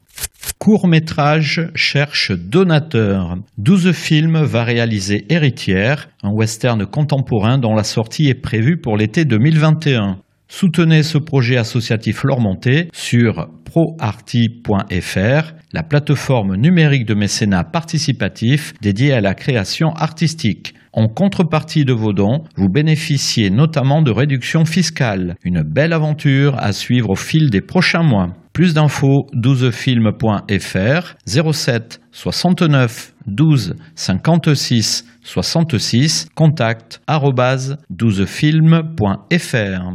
Court-métrage 0.63 1.73
cherche 1.75 2.31
donateur. 2.31 3.37
12 3.59 3.91
films 3.91 4.43
va 4.45 4.63
réaliser 4.63 5.27
Héritière, 5.29 6.09
un 6.23 6.31
western 6.31 6.87
contemporain 6.87 7.59
dont 7.59 7.75
la 7.75 7.83
sortie 7.83 8.29
est 8.29 8.41
prévue 8.41 8.81
pour 8.81 8.97
l'été 8.97 9.25
2021. 9.25 10.19
Soutenez 10.47 11.03
ce 11.03 11.19
projet 11.19 11.57
associatif 11.57 12.23
Lormonté 12.23 12.91
sur 12.93 13.49
proarty.fr, 13.65 15.53
la 15.73 15.83
plateforme 15.83 16.55
numérique 16.55 17.07
de 17.07 17.15
mécénat 17.15 17.65
participatif 17.65 18.75
dédiée 18.81 19.15
à 19.15 19.21
la 19.21 19.35
création 19.35 19.95
artistique. 19.95 20.75
En 20.93 21.09
contrepartie 21.09 21.85
de 21.85 21.95
vos 21.95 22.13
dons, 22.13 22.45
vous 22.55 22.69
bénéficiez 22.69 23.51
notamment 23.51 24.03
de 24.03 24.11
réductions 24.11 24.67
fiscales. 24.67 25.37
Une 25.43 25.63
belle 25.63 25.95
aventure 25.95 26.57
à 26.59 26.73
suivre 26.73 27.11
au 27.11 27.17
fil 27.17 27.51
des 27.51 27.63
prochains 27.63 28.03
mois. 28.03 28.29
Plus 28.53 28.75
d'infos 28.75 29.29
12film.fr 29.35 31.15
07 31.27 32.01
69 32.13 33.15
12 33.27 33.75
56 33.95 35.07
66 35.23 36.29
contact 36.35 37.01
12film.fr 37.09 39.93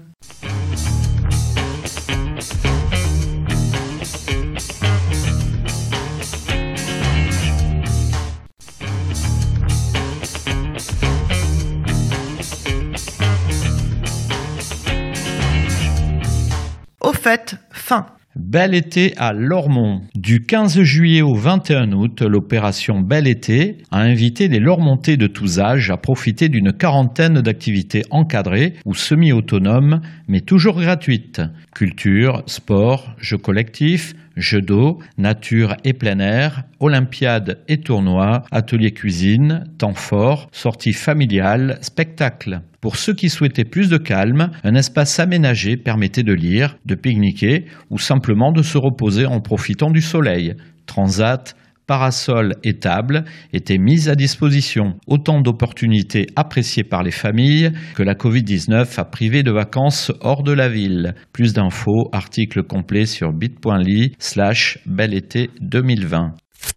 Au 17.07 17.13
fait, 17.13 17.55
fin. 17.71 18.07
Bel 18.35 18.75
été 18.75 19.15
à 19.17 19.33
Lormont. 19.33 20.01
Du 20.17 20.43
15 20.43 20.83
juillet 20.83 21.23
au 21.23 21.35
21 21.35 21.93
août, 21.93 22.21
l'opération 22.21 22.99
Bel 22.99 23.29
été 23.29 23.79
a 23.93 24.01
invité 24.01 24.49
les 24.49 24.59
Lormontais 24.59 25.17
de 25.17 25.29
tous 25.29 25.61
âges 25.61 25.89
à 25.93 25.99
profiter 25.99 26.49
d'une 26.49 26.73
quarantaine 26.73 27.43
d'activités 27.43 28.03
encadrées 28.11 28.75
ou 28.85 28.97
semi-autonomes, 28.97 30.01
mais 30.27 30.41
toujours 30.41 30.81
gratuites. 30.81 31.41
Culture, 31.73 32.43
sport, 32.47 33.15
jeux 33.19 33.39
collectifs, 33.39 34.17
jeux 34.37 34.61
d'eau, 34.61 34.99
nature 35.19 35.77
et 35.85 35.93
plein 35.93 36.19
air, 36.19 36.65
olympiades 36.81 37.59
et 37.69 37.79
tournois, 37.79 38.45
ateliers 38.51 38.93
cuisine, 38.93 39.65
temps 39.79 39.95
fort, 39.95 40.49
sorties 40.53 40.93
familiales, 40.93 41.79
spectacles. 41.81 42.61
Pour 42.81 42.97
ceux 42.97 43.15
qui 43.15 43.31
souhaitaient 43.31 43.65
plus 43.65 43.89
de 43.89 43.97
calme, 43.97 44.51
un 44.63 44.75
espace 44.75 45.19
aménagé 45.19 45.77
permettait 45.77 46.23
de 46.23 46.33
lire, 46.33 46.77
de 46.85 46.95
pique-niquer 46.95 47.67
ou 47.91 47.99
simplement 47.99 48.53
de 48.53 48.63
se 48.63 48.79
reposer 48.79 49.27
en 49.27 49.41
profitant 49.41 49.91
du 49.91 50.01
soleil. 50.01 50.55
Transat, 50.87 51.57
parasol 51.87 52.57
et 52.65 52.79
table 52.79 53.25
étaient 53.53 53.79
mises 53.79 54.09
à 54.09 54.15
disposition. 54.15 54.97
Autant 55.07 55.41
d'opportunités 55.41 56.27
appréciées 56.37 56.85
par 56.85 57.03
les 57.03 57.11
familles 57.11 57.73
que 57.95 58.03
la 58.03 58.15
Covid-19 58.15 58.99
a 58.99 59.05
privé 59.05 59.43
de 59.43 59.51
vacances 59.51 60.13
hors 60.21 60.43
de 60.43 60.53
la 60.53 60.69
ville. 60.69 61.15
Plus 61.33 61.53
d'infos, 61.53 62.09
article 62.13 62.63
complet 62.63 63.07
sur 63.07 63.33
bit.ly 63.33 64.13
slash 64.19 64.79
bel 64.87 65.15
été 65.15 65.51
2020. 65.61 66.35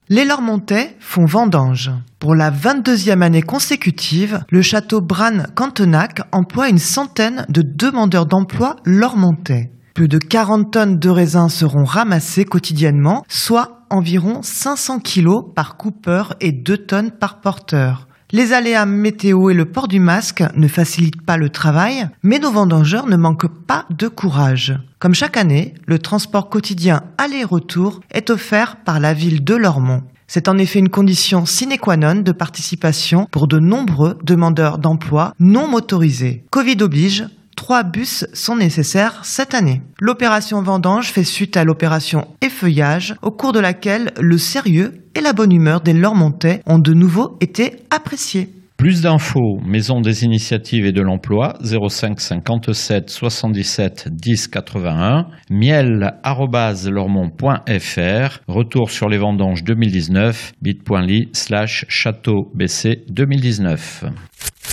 Les 0.09 0.25
Lormontais 0.25 0.95
font 0.99 1.25
vendange. 1.25 1.91
Pour 2.19 2.35
la 2.35 2.51
22e 2.51 3.21
année 3.21 3.41
consécutive, 3.41 4.39
le 4.49 4.61
château 4.61 5.01
Bran-Cantenac 5.01 6.21
emploie 6.31 6.69
une 6.69 6.79
centaine 6.79 7.45
de 7.49 7.61
demandeurs 7.61 8.25
d'emploi 8.25 8.75
lormontais. 8.85 9.71
Plus 9.93 10.07
de 10.07 10.17
40 10.17 10.71
tonnes 10.71 10.99
de 10.99 11.09
raisins 11.09 11.49
seront 11.49 11.83
ramassées 11.83 12.45
quotidiennement, 12.45 13.23
soit 13.27 13.78
environ 13.89 14.41
500 14.41 14.99
kilos 14.99 15.45
par 15.55 15.77
coupeur 15.77 16.35
et 16.39 16.51
2 16.51 16.77
tonnes 16.77 17.11
par 17.11 17.41
porteur. 17.41 18.07
Les 18.31 18.53
aléas 18.53 18.85
météo 18.85 19.49
et 19.49 19.55
le 19.55 19.65
port 19.65 19.87
du 19.87 19.99
masque 19.99 20.43
ne 20.55 20.67
facilitent 20.67 21.23
pas 21.23 21.37
le 21.37 21.49
travail, 21.49 22.07
mais 22.21 22.37
nos 22.37 22.51
vendangeurs 22.51 23.07
ne 23.07 23.17
manquent 23.17 23.65
pas 23.65 23.85
de 23.89 24.07
courage. 24.07 24.77
Comme 24.99 25.15
chaque 25.15 25.35
année, 25.35 25.73
le 25.87 25.97
transport 25.97 26.47
quotidien 26.47 27.01
aller-retour 27.17 28.01
est 28.11 28.29
offert 28.29 28.75
par 28.83 28.99
la 28.99 29.15
ville 29.15 29.43
de 29.43 29.55
Lormont. 29.55 30.03
C'est 30.27 30.47
en 30.47 30.59
effet 30.59 30.77
une 30.77 30.89
condition 30.89 31.47
sine 31.47 31.79
qua 31.79 31.97
non 31.97 32.21
de 32.21 32.31
participation 32.31 33.25
pour 33.31 33.47
de 33.47 33.57
nombreux 33.57 34.15
demandeurs 34.23 34.77
d'emploi 34.77 35.33
non 35.39 35.67
motorisés. 35.67 36.43
Covid 36.51 36.83
oblige, 36.83 37.25
trois 37.59 37.83
bus 37.83 38.25
sont 38.31 38.55
nécessaires 38.55 39.19
cette 39.23 39.53
année. 39.53 39.81
L'opération 39.99 40.61
vendange 40.61 41.11
fait 41.11 41.25
suite 41.25 41.57
à 41.57 41.65
l'opération 41.65 42.25
effeuillage, 42.39 43.15
au 43.21 43.31
cours 43.31 43.51
de 43.51 43.59
laquelle 43.59 44.13
le 44.17 44.37
sérieux 44.37 45.03
et 45.13 45.19
la 45.19 45.33
bonne 45.33 45.51
humeur 45.51 45.81
des 45.81 45.91
Lormontais 45.91 46.61
ont 46.67 46.79
de 46.79 46.93
nouveau 46.93 47.37
été 47.41 47.81
appréciés. 47.89 48.49
Plus 48.79 49.01
d'infos, 49.01 49.59
Maison 49.65 49.99
des 49.99 50.23
initiatives 50.23 50.85
et 50.85 50.93
de 50.93 51.01
l'emploi 51.01 51.57
05 51.61 52.17
57 52.17 53.09
77 53.09 54.07
10 54.09 54.47
81, 54.47 55.27
miel@lormont.fr, 55.49 58.39
retour 58.47 58.89
sur 58.89 59.09
les 59.09 59.17
vendanges 59.17 59.65
2019, 59.65 60.53
bit.ly 60.61 61.27
slash 61.33 61.83
château 61.89 62.49
BC 62.55 63.03
2019. 63.09 64.05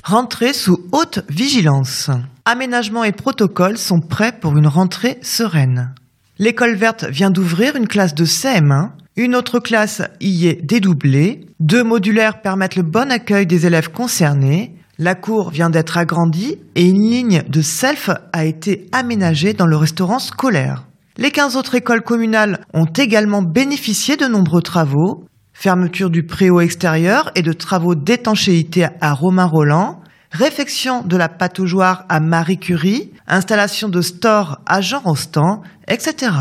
Rentrée 0.05 0.53
sous 0.53 0.79
haute 0.93 1.25
vigilance. 1.29 2.09
Aménagement 2.45 3.03
et 3.03 3.11
protocoles 3.11 3.77
sont 3.77 3.99
prêts 3.99 4.39
pour 4.41 4.57
une 4.57 4.69
rentrée 4.69 5.19
sereine. 5.23 5.97
L'école 6.39 6.77
verte 6.77 7.07
vient 7.11 7.33
d'ouvrir 7.33 7.75
une 7.75 7.89
classe 7.89 8.15
de 8.15 8.25
CM1. 8.25 8.91
Une 9.19 9.35
autre 9.35 9.61
classe 9.61 10.03
y 10.21 10.47
est 10.47 10.61
dédoublée. 10.63 11.47
Deux 11.59 11.83
modulaires 11.83 12.43
permettent 12.43 12.77
le 12.77 12.83
bon 12.83 13.11
accueil 13.11 13.47
des 13.47 13.65
élèves 13.65 13.91
concernés. 13.91 14.75
La 14.99 15.15
cour 15.15 15.49
vient 15.49 15.71
d'être 15.71 15.97
agrandie 15.97 16.59
et 16.75 16.87
une 16.87 17.01
ligne 17.01 17.43
de 17.49 17.63
self 17.63 18.11
a 18.35 18.45
été 18.45 18.87
aménagée 18.93 19.55
dans 19.55 19.65
le 19.67 19.79
restaurant 19.79 20.19
scolaire. 20.19 20.87
Les 21.17 21.31
15 21.31 21.57
autres 21.57 21.77
écoles 21.77 22.03
communales 22.03 22.61
ont 22.75 22.85
également 22.85 23.41
bénéficié 23.41 24.19
de 24.19 24.27
nombreux 24.27 24.61
travaux. 24.61 25.25
Fermeture 25.55 26.11
du 26.11 26.27
préau 26.27 26.61
extérieur 26.61 27.31
et 27.37 27.43
de 27.43 27.55
travaux 27.55 27.95
d'étanchéité 27.95 28.87
à 29.01 29.15
Romain 29.15 29.47
Roland, 29.47 30.03
réfection 30.31 31.01
de 31.01 31.17
la 31.17 31.31
pataugeoire 31.31 32.05
à 32.11 32.21
Marie 32.21 32.59
Curie, 32.59 33.13
installation 33.27 33.89
de 33.89 34.03
store 34.03 34.61
à 34.67 34.83
Jean 34.83 35.01
Rostand, 35.01 35.63
etc. 35.89 36.33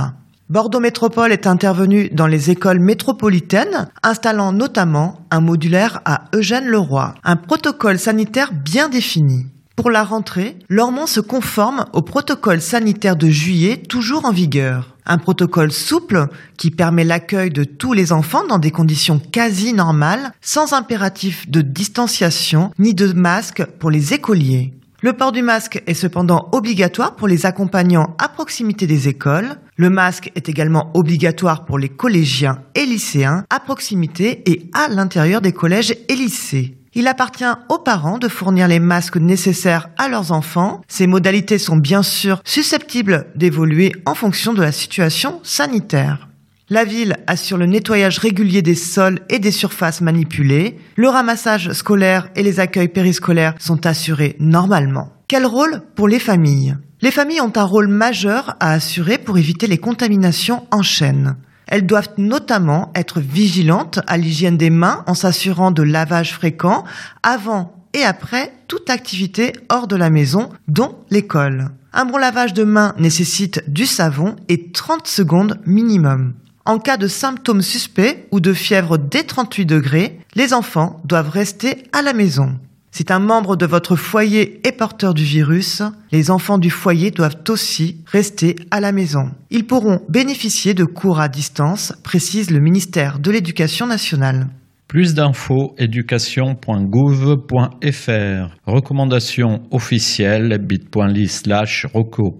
Bordeaux 0.47 0.79
Métropole 0.79 1.31
est 1.31 1.47
intervenu 1.47 2.09
dans 2.09 2.27
les 2.27 2.51
écoles 2.51 2.79
métropolitaines, 2.79 3.89
installant 4.03 4.51
notamment 4.51 5.25
un 5.31 5.41
modulaire 5.41 6.01
à 6.05 6.25
Eugène 6.35 6.67
Leroy, 6.67 7.15
un 7.23 7.35
protocole 7.35 7.97
sanitaire 7.97 8.53
bien 8.53 8.87
défini. 8.87 9.47
Pour 9.75 9.89
la 9.89 10.03
rentrée, 10.03 10.59
Lormont 10.69 11.07
se 11.07 11.19
conforme 11.19 11.85
au 11.93 12.03
protocole 12.03 12.61
sanitaire 12.61 13.15
de 13.15 13.27
juillet 13.27 13.77
toujours 13.77 14.25
en 14.25 14.31
vigueur. 14.31 14.95
Un 15.07 15.17
protocole 15.17 15.71
souple 15.71 16.27
qui 16.57 16.69
permet 16.69 17.03
l'accueil 17.03 17.49
de 17.49 17.63
tous 17.63 17.93
les 17.93 18.13
enfants 18.13 18.45
dans 18.45 18.59
des 18.59 18.71
conditions 18.71 19.17
quasi 19.17 19.73
normales, 19.73 20.31
sans 20.41 20.73
impératif 20.73 21.49
de 21.49 21.61
distanciation 21.61 22.69
ni 22.77 22.93
de 22.93 23.11
masque 23.13 23.65
pour 23.79 23.89
les 23.89 24.13
écoliers. 24.13 24.75
Le 25.05 25.13
port 25.13 25.31
du 25.31 25.43
masque 25.43 25.83
est 25.85 25.93
cependant 25.93 26.49
obligatoire 26.51 27.15
pour 27.15 27.27
les 27.27 27.45
accompagnants 27.45 28.15
à 28.17 28.27
proximité 28.27 28.87
des 28.87 29.07
écoles. 29.07 29.57
Le 29.75 29.91
masque 29.91 30.31
est 30.33 30.49
également 30.49 30.89
obligatoire 30.95 31.63
pour 31.65 31.77
les 31.77 31.89
collégiens 31.89 32.63
et 32.73 32.87
lycéens 32.87 33.45
à 33.51 33.59
proximité 33.59 34.41
et 34.49 34.67
à 34.73 34.87
l'intérieur 34.87 35.41
des 35.41 35.51
collèges 35.51 35.95
et 36.09 36.15
lycées. 36.15 36.75
Il 36.95 37.05
appartient 37.07 37.45
aux 37.69 37.77
parents 37.77 38.17
de 38.17 38.27
fournir 38.27 38.67
les 38.67 38.79
masques 38.79 39.17
nécessaires 39.17 39.89
à 39.99 40.07
leurs 40.07 40.31
enfants. 40.31 40.81
Ces 40.87 41.05
modalités 41.05 41.59
sont 41.59 41.77
bien 41.77 42.01
sûr 42.01 42.41
susceptibles 42.43 43.27
d'évoluer 43.35 43.91
en 44.07 44.15
fonction 44.15 44.55
de 44.55 44.63
la 44.63 44.71
situation 44.71 45.39
sanitaire. 45.43 46.29
La 46.67 46.83
ville 46.83 47.17
assure 47.27 47.59
le 47.59 47.67
nettoyage 47.67 48.17
régulier 48.17 48.63
des 48.63 48.73
sols 48.73 49.19
et 49.29 49.37
des 49.37 49.51
surfaces 49.51 50.01
manipulées. 50.01 50.79
Le 50.95 51.09
ramassage 51.09 51.71
scolaire 51.73 52.29
et 52.35 52.41
les 52.41 52.59
accueils 52.59 52.87
périscolaires 52.87 53.53
sont 53.59 53.85
assurés 53.85 54.35
normalement. 54.39 55.13
Quel 55.27 55.45
rôle 55.45 55.83
pour 55.93 56.07
les 56.07 56.17
familles? 56.17 56.75
Les 57.01 57.11
familles 57.11 57.41
ont 57.41 57.53
un 57.55 57.63
rôle 57.63 57.87
majeur 57.87 58.57
à 58.59 58.71
assurer 58.71 59.19
pour 59.19 59.37
éviter 59.37 59.67
les 59.67 59.77
contaminations 59.77 60.65
en 60.71 60.81
chaîne. 60.81 61.35
Elles 61.67 61.85
doivent 61.85 62.13
notamment 62.17 62.91
être 62.95 63.19
vigilantes 63.19 63.99
à 64.07 64.17
l'hygiène 64.17 64.57
des 64.57 64.71
mains 64.71 65.03
en 65.05 65.13
s'assurant 65.13 65.69
de 65.69 65.83
lavage 65.83 66.33
fréquent 66.33 66.83
avant 67.21 67.75
et 67.93 68.03
après 68.03 68.51
toute 68.67 68.89
activité 68.89 69.53
hors 69.69 69.85
de 69.85 69.95
la 69.95 70.09
maison, 70.09 70.49
dont 70.67 70.97
l'école. 71.11 71.69
Un 71.93 72.05
bon 72.05 72.17
lavage 72.17 72.55
de 72.55 72.63
mains 72.63 72.95
nécessite 72.97 73.63
du 73.67 73.85
savon 73.85 74.35
et 74.49 74.71
30 74.71 75.05
secondes 75.05 75.59
minimum. 75.67 76.33
En 76.67 76.79
cas 76.79 76.97
de 76.97 77.07
symptômes 77.07 77.61
suspects 77.61 78.25
ou 78.31 78.39
de 78.39 78.51
fièvre 78.51 78.97
dès 78.97 79.21
38 79.21 79.67
degrés, 79.67 80.17
les 80.33 80.51
enfants 80.51 80.99
doivent 81.05 81.29
rester 81.29 81.83
à 81.93 82.01
la 82.01 82.13
maison. 82.13 82.57
Si 82.89 83.05
un 83.09 83.19
membre 83.19 83.55
de 83.55 83.67
votre 83.67 83.95
foyer 83.95 84.67
est 84.67 84.71
porteur 84.71 85.13
du 85.13 85.23
virus, 85.23 85.83
les 86.11 86.31
enfants 86.31 86.57
du 86.57 86.71
foyer 86.71 87.11
doivent 87.11 87.37
aussi 87.49 87.97
rester 88.07 88.55
à 88.71 88.79
la 88.79 88.91
maison. 88.91 89.29
Ils 89.51 89.67
pourront 89.67 90.01
bénéficier 90.09 90.73
de 90.73 90.85
cours 90.85 91.19
à 91.19 91.27
distance, 91.27 91.93
précise 92.03 92.49
le 92.49 92.59
ministère 92.59 93.19
de 93.19 93.29
l'Éducation 93.29 93.85
nationale. 93.85 94.47
Plus 94.87 95.13
d'infos 95.13 95.75
éducation.gouv.fr. 95.77 98.55
Recommandations 98.65 99.61
officielles 99.69 100.57
bit.ly 100.57 101.27
slash 101.27 101.85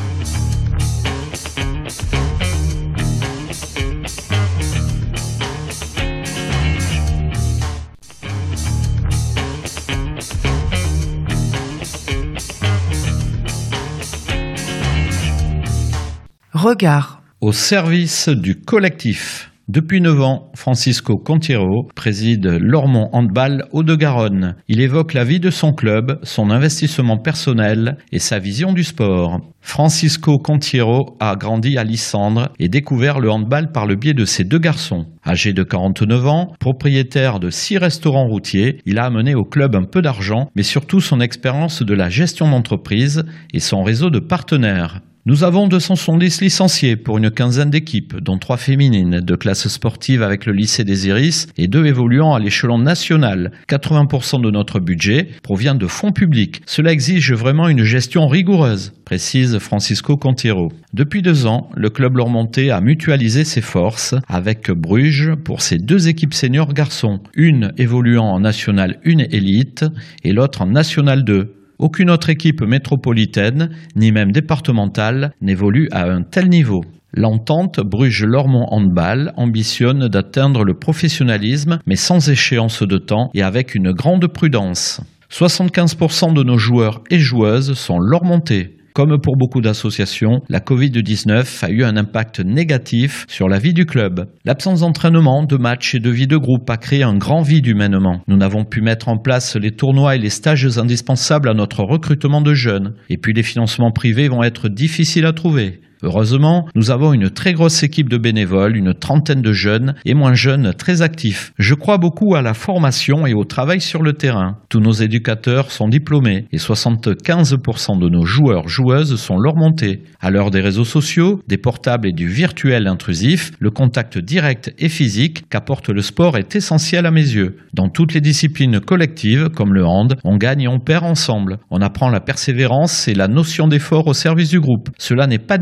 Regard. 16.58 17.22
Au 17.40 17.52
service 17.52 18.28
du 18.28 18.56
collectif. 18.56 19.52
Depuis 19.68 20.00
9 20.00 20.20
ans, 20.22 20.50
Francisco 20.56 21.16
Contiero 21.16 21.88
préside 21.94 22.46
Lormont 22.46 23.10
Handball 23.12 23.66
Haut-de-Garonne. 23.70 24.56
Il 24.66 24.80
évoque 24.80 25.14
la 25.14 25.22
vie 25.22 25.38
de 25.38 25.50
son 25.50 25.72
club, 25.72 26.18
son 26.24 26.50
investissement 26.50 27.16
personnel 27.16 27.96
et 28.10 28.18
sa 28.18 28.40
vision 28.40 28.72
du 28.72 28.82
sport. 28.82 29.40
Francisco 29.60 30.38
Contiero 30.38 31.16
a 31.20 31.36
grandi 31.36 31.78
à 31.78 31.84
Lissandre 31.84 32.48
et 32.58 32.68
découvert 32.68 33.20
le 33.20 33.30
handball 33.30 33.70
par 33.70 33.86
le 33.86 33.94
biais 33.94 34.14
de 34.14 34.24
ses 34.24 34.42
deux 34.42 34.58
garçons. 34.58 35.06
Âgé 35.24 35.52
de 35.52 35.62
49 35.62 36.26
ans, 36.26 36.52
propriétaire 36.58 37.38
de 37.38 37.50
six 37.50 37.78
restaurants 37.78 38.26
routiers, 38.26 38.80
il 38.84 38.98
a 38.98 39.04
amené 39.04 39.36
au 39.36 39.44
club 39.44 39.76
un 39.76 39.84
peu 39.84 40.02
d'argent, 40.02 40.50
mais 40.56 40.64
surtout 40.64 41.00
son 41.00 41.20
expérience 41.20 41.84
de 41.84 41.94
la 41.94 42.08
gestion 42.08 42.50
d'entreprise 42.50 43.24
et 43.54 43.60
son 43.60 43.84
réseau 43.84 44.10
de 44.10 44.18
partenaires. 44.18 45.02
Nous 45.28 45.44
avons 45.44 45.68
270 45.68 46.40
licenciés 46.40 46.96
pour 46.96 47.18
une 47.18 47.30
quinzaine 47.30 47.68
d'équipes, 47.68 48.16
dont 48.16 48.38
trois 48.38 48.56
féminines, 48.56 49.20
de 49.20 49.34
classe 49.34 49.68
sportive 49.68 50.22
avec 50.22 50.46
le 50.46 50.54
lycée 50.54 50.84
des 50.84 51.06
Iris 51.08 51.48
et 51.58 51.66
deux 51.66 51.84
évoluant 51.84 52.32
à 52.32 52.38
l'échelon 52.38 52.78
national. 52.78 53.52
80% 53.68 54.40
de 54.40 54.50
notre 54.50 54.80
budget 54.80 55.28
provient 55.42 55.74
de 55.74 55.86
fonds 55.86 56.12
publics. 56.12 56.62
Cela 56.64 56.92
exige 56.92 57.34
vraiment 57.34 57.68
une 57.68 57.84
gestion 57.84 58.26
rigoureuse, 58.26 58.94
précise 59.04 59.58
Francisco 59.58 60.16
Contiero. 60.16 60.72
Depuis 60.94 61.20
deux 61.20 61.44
ans, 61.44 61.68
le 61.76 61.90
club 61.90 62.16
Lormontais 62.16 62.70
a 62.70 62.80
mutualisé 62.80 63.44
ses 63.44 63.60
forces 63.60 64.14
avec 64.28 64.70
Bruges 64.70 65.34
pour 65.44 65.60
ses 65.60 65.76
deux 65.76 66.08
équipes 66.08 66.32
seniors 66.32 66.72
garçons, 66.72 67.20
une 67.34 67.74
évoluant 67.76 68.30
en 68.30 68.40
national 68.40 68.98
1 69.04 69.18
élite 69.30 69.84
et 70.24 70.32
l'autre 70.32 70.62
en 70.62 70.66
national 70.68 71.22
2. 71.22 71.57
Aucune 71.78 72.10
autre 72.10 72.28
équipe 72.28 72.62
métropolitaine, 72.62 73.70
ni 73.94 74.10
même 74.10 74.32
départementale, 74.32 75.32
n'évolue 75.40 75.88
à 75.92 76.10
un 76.10 76.22
tel 76.22 76.48
niveau. 76.48 76.82
L'entente 77.14 77.78
Bruges-Lormont 77.78 78.66
Handball 78.70 79.32
ambitionne 79.36 80.08
d'atteindre 80.08 80.64
le 80.64 80.74
professionnalisme, 80.74 81.78
mais 81.86 81.94
sans 81.94 82.28
échéance 82.30 82.82
de 82.82 82.98
temps 82.98 83.30
et 83.32 83.42
avec 83.42 83.76
une 83.76 83.92
grande 83.92 84.26
prudence. 84.26 85.00
75% 85.30 86.34
de 86.34 86.42
nos 86.42 86.58
joueurs 86.58 87.04
et 87.10 87.20
joueuses 87.20 87.74
sont 87.74 88.00
lormontais. 88.00 88.77
Comme 88.98 89.20
pour 89.20 89.36
beaucoup 89.36 89.60
d'associations, 89.60 90.42
la 90.48 90.58
Covid-19 90.58 91.64
a 91.64 91.70
eu 91.70 91.84
un 91.84 91.96
impact 91.96 92.40
négatif 92.40 93.26
sur 93.28 93.48
la 93.48 93.60
vie 93.60 93.72
du 93.72 93.86
club. 93.86 94.26
L'absence 94.44 94.80
d'entraînement, 94.80 95.44
de 95.44 95.56
matchs 95.56 95.94
et 95.94 96.00
de 96.00 96.10
vie 96.10 96.26
de 96.26 96.36
groupe 96.36 96.68
a 96.68 96.76
créé 96.78 97.04
un 97.04 97.16
grand 97.16 97.42
vide 97.42 97.68
humainement. 97.68 98.22
Nous 98.26 98.36
n'avons 98.36 98.64
pu 98.64 98.80
mettre 98.80 99.08
en 99.08 99.16
place 99.16 99.54
les 99.54 99.70
tournois 99.70 100.16
et 100.16 100.18
les 100.18 100.30
stages 100.30 100.76
indispensables 100.78 101.48
à 101.48 101.54
notre 101.54 101.84
recrutement 101.84 102.40
de 102.40 102.54
jeunes. 102.54 102.94
Et 103.08 103.18
puis 103.18 103.32
les 103.32 103.44
financements 103.44 103.92
privés 103.92 104.26
vont 104.26 104.42
être 104.42 104.68
difficiles 104.68 105.26
à 105.26 105.32
trouver. 105.32 105.80
Heureusement, 106.02 106.68
nous 106.74 106.90
avons 106.90 107.12
une 107.12 107.30
très 107.30 107.52
grosse 107.52 107.82
équipe 107.82 108.08
de 108.08 108.18
bénévoles, 108.18 108.76
une 108.76 108.94
trentaine 108.94 109.42
de 109.42 109.52
jeunes 109.52 109.94
et 110.04 110.14
moins 110.14 110.34
jeunes 110.34 110.72
très 110.74 111.02
actifs. 111.02 111.52
Je 111.58 111.74
crois 111.74 111.98
beaucoup 111.98 112.34
à 112.34 112.42
la 112.42 112.54
formation 112.54 113.26
et 113.26 113.34
au 113.34 113.44
travail 113.44 113.80
sur 113.80 114.02
le 114.02 114.12
terrain. 114.12 114.58
Tous 114.68 114.80
nos 114.80 114.92
éducateurs 114.92 115.70
sont 115.70 115.88
diplômés 115.88 116.46
et 116.52 116.58
75% 116.58 117.98
de 117.98 118.08
nos 118.08 118.24
joueurs 118.24 118.68
joueuses 118.68 119.16
sont 119.16 119.38
leur 119.38 119.56
montée. 119.56 120.02
À 120.20 120.30
l'heure 120.30 120.50
des 120.50 120.60
réseaux 120.60 120.84
sociaux, 120.84 121.42
des 121.48 121.58
portables 121.58 122.08
et 122.08 122.12
du 122.12 122.28
virtuel 122.28 122.86
intrusif, 122.86 123.52
le 123.58 123.70
contact 123.70 124.18
direct 124.18 124.72
et 124.78 124.88
physique 124.88 125.48
qu'apporte 125.48 125.88
le 125.88 126.02
sport 126.02 126.36
est 126.36 126.54
essentiel 126.56 127.06
à 127.06 127.10
mes 127.10 127.20
yeux. 127.20 127.56
Dans 127.74 127.88
toutes 127.88 128.14
les 128.14 128.20
disciplines 128.20 128.80
collectives, 128.80 129.48
comme 129.48 129.74
le 129.74 129.84
hand, 129.84 130.16
on 130.24 130.36
gagne 130.36 130.62
et 130.62 130.68
on 130.68 130.80
perd 130.80 131.04
ensemble. 131.04 131.58
On 131.70 131.80
apprend 131.80 132.10
la 132.10 132.20
persévérance 132.20 133.08
et 133.08 133.14
la 133.14 133.28
notion 133.28 133.68
d'effort 133.68 134.06
au 134.06 134.14
service 134.14 134.50
du 134.50 134.60
groupe. 134.60 134.90
Cela 134.98 135.26
n'est 135.26 135.38
pas 135.38 135.58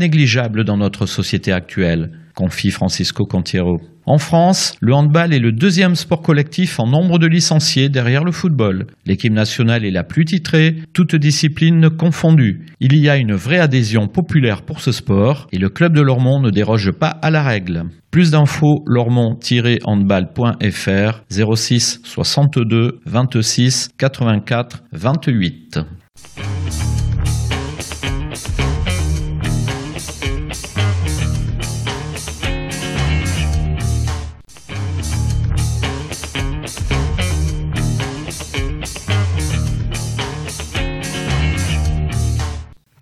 dans 0.65 0.77
notre 0.77 1.05
société 1.05 1.53
actuelle, 1.53 2.11
confie 2.35 2.71
Francisco 2.71 3.25
Contiero. 3.25 3.79
En 4.05 4.17
France, 4.17 4.75
le 4.81 4.93
handball 4.93 5.33
est 5.33 5.39
le 5.39 5.53
deuxième 5.53 5.95
sport 5.95 6.21
collectif 6.21 6.79
en 6.79 6.87
nombre 6.87 7.17
de 7.17 7.25
licenciés 7.27 7.89
derrière 7.89 8.23
le 8.23 8.31
football. 8.31 8.85
L'équipe 9.05 9.33
nationale 9.33 9.83
est 9.85 9.91
la 9.91 10.03
plus 10.03 10.25
titrée, 10.25 10.75
toutes 10.93 11.15
disciplines 11.15 11.89
confondues. 11.89 12.65
Il 12.79 12.95
y 12.97 13.09
a 13.09 13.17
une 13.17 13.33
vraie 13.33 13.59
adhésion 13.59 14.07
populaire 14.07 14.61
pour 14.63 14.81
ce 14.81 14.91
sport 14.91 15.47
et 15.51 15.57
le 15.57 15.69
club 15.69 15.93
de 15.93 16.01
Lormont 16.01 16.41
ne 16.41 16.49
déroge 16.49 16.91
pas 16.91 17.09
à 17.09 17.31
la 17.31 17.43
règle. 17.43 17.83
Plus 18.11 18.31
d'infos, 18.31 18.83
lormont-handball.fr 18.85 21.23
06 21.29 22.01
62 22.03 22.99
26 23.05 23.91
84 23.97 24.83
28. 24.91 25.79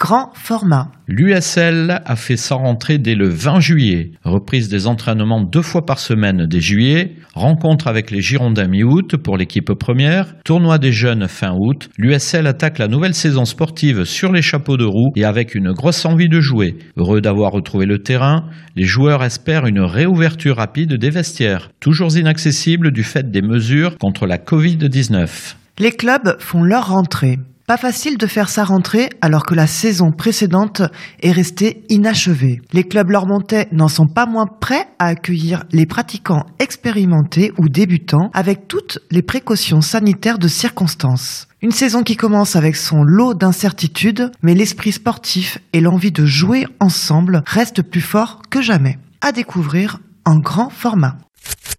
Grand 0.06 0.30
format. 0.36 0.91
L'USL 1.08 2.00
a 2.06 2.15
fait 2.15 2.38
sa 2.38 2.54
rentrée 2.54 3.00
dès 3.00 3.15
le 3.15 3.28
20 3.28 3.60
juillet. 3.60 4.12
Reprise 4.24 4.70
des 4.70 4.86
entraînements 4.86 5.41
deux 5.41 5.63
fois 5.63 5.84
par 5.84 5.98
semaine 5.98 6.46
dès 6.46 6.60
juillet, 6.60 7.15
rencontre 7.34 7.88
avec 7.88 8.12
les 8.12 8.22
Girondins 8.22 8.68
mi-août 8.68 9.18
pour 9.18 9.36
l'équipe 9.36 9.74
première, 9.74 10.36
tournoi 10.44 10.78
des 10.78 10.91
jeunes 10.91 11.28
fin 11.28 11.56
août. 11.58 11.89
L'USL 11.98 12.46
attaque 12.46 12.78
la 12.78 12.88
nouvelle 12.88 13.15
saison 13.15 13.46
sportive 13.46 14.04
sur 14.04 14.32
les 14.32 14.44
chapeaux 14.44 14.78
de 14.78 14.86
roue 14.86 15.12
et 15.15 15.26
avec 15.26 15.56
une 15.56 15.72
grosse 15.72 16.06
envie 16.06 16.30
de 16.30 16.39
jouer. 16.39 16.78
Heureux 16.98 17.20
d'avoir 17.20 17.52
retrouvé 17.52 17.88
le 17.88 18.04
terrain, 18.04 18.46
les 18.76 18.86
joueurs 18.86 19.24
espèrent 19.24 19.65
une 19.65 19.82
réouverture 19.82 20.58
rapide 20.58 20.94
des 20.94 21.10
vestiaires, 21.10 21.72
toujours 21.80 22.15
inaccessibles 22.15 22.91
du 22.91 23.02
fait 23.02 23.32
des 23.32 23.41
mesures 23.41 23.98
contre 23.98 24.28
la 24.28 24.38
Covid-19. 24.38 25.56
Les 25.80 25.91
clubs 25.91 26.36
font 26.39 26.62
leur 26.62 26.89
rentrée. 26.89 27.39
Pas 27.67 27.78
facile 27.78 28.19
de 28.19 28.28
faire 28.28 28.49
sa 28.49 28.63
rentrée 28.63 29.10
alors 29.21 29.43
que 29.43 29.56
la 29.56 29.65
saison 29.65 30.12
précédente 30.12 30.84
est 31.23 31.32
restée 31.32 31.84
inachevée. 31.89 32.62
Les 32.73 32.84
clubs 32.84 33.10
lormontais 33.10 33.67
n'en 33.71 33.88
sont 33.88 34.06
pas 34.06 34.28
moins 34.28 34.45
prêts 34.45 34.88
à 34.99 35.08
accueillir 35.08 35.63
les 35.71 35.88
pratiquants 35.88 36.45
expérimentés 36.60 37.51
ou 37.58 37.67
débutants 37.67 38.30
avec 38.36 38.67
toutes 38.67 38.99
les 39.10 39.23
précautions 39.23 39.82
sanitaires 39.82 40.38
de 40.38 40.47
circonstance. 40.47 41.47
Une 41.63 41.71
saison 41.71 42.04
qui 42.04 42.15
commence 42.15 42.56
avec 42.56 42.75
son 42.75 43.01
lot 43.01 43.34
d'incertitudes, 43.34 44.30
mais 44.43 44.54
l'esprit 44.54 44.91
sportif 44.91 45.58
et 45.73 45.82
l'envie 45.82 46.12
de 46.12 46.23
jouer 46.23 46.67
ensemble 46.80 47.41
restent 47.47 47.82
plus 47.82 48.01
forts 48.01 48.43
que 48.51 48.62
jamais. 48.62 48.99
À 49.21 49.32
découvrir 49.32 49.97
en 50.23 50.38
grand 50.38 50.69
format. 50.69 51.17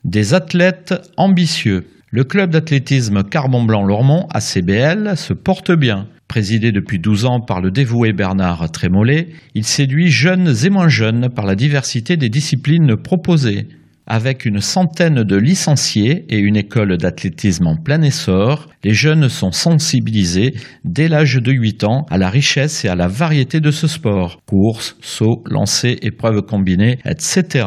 Des 0.03 0.35
athlètes 0.35 0.95
ambitieux. 1.17 1.87
Le 2.13 2.23
club 2.23 2.51
d'athlétisme 2.51 3.25
Carbon 3.25 3.65
Blanc 3.65 3.83
Lormont, 3.83 4.29
ACBL, 4.31 5.17
se 5.17 5.33
porte 5.33 5.73
bien. 5.73 6.07
Présidé 6.29 6.71
depuis 6.71 7.01
12 7.01 7.25
ans 7.25 7.41
par 7.41 7.61
le 7.61 7.73
dévoué 7.73 8.13
Bernard 8.13 8.71
Trémollet, 8.71 9.31
il 9.55 9.65
séduit 9.65 10.09
jeunes 10.09 10.55
et 10.65 10.71
moins 10.71 10.87
jeunes 10.87 11.29
par 11.29 11.45
la 11.45 11.57
diversité 11.57 12.17
des 12.17 12.29
disciplines 12.29 12.97
proposées. 12.97 13.67
Avec 14.07 14.45
une 14.45 14.61
centaine 14.61 15.25
de 15.25 15.37
licenciés 15.37 16.27
et 16.29 16.39
une 16.39 16.55
école 16.55 16.97
d'athlétisme 16.97 17.67
en 17.67 17.77
plein 17.77 18.03
essor, 18.03 18.69
les 18.85 18.95
jeunes 18.95 19.29
sont 19.29 19.51
sensibilisés 19.51 20.55
dès 20.85 21.09
l'âge 21.09 21.35
de 21.35 21.51
8 21.51 21.83
ans 21.83 22.07
à 22.09 22.19
la 22.19 22.31
richesse 22.31 22.85
et 22.85 22.89
à 22.89 22.95
la 22.95 23.09
variété 23.09 23.59
de 23.59 23.73
ce 23.73 23.89
sport. 23.89 24.39
Courses, 24.47 24.97
sauts, 25.01 25.43
lancers, 25.47 25.97
épreuves 26.03 26.43
combinées, 26.43 26.99
etc. 27.05 27.67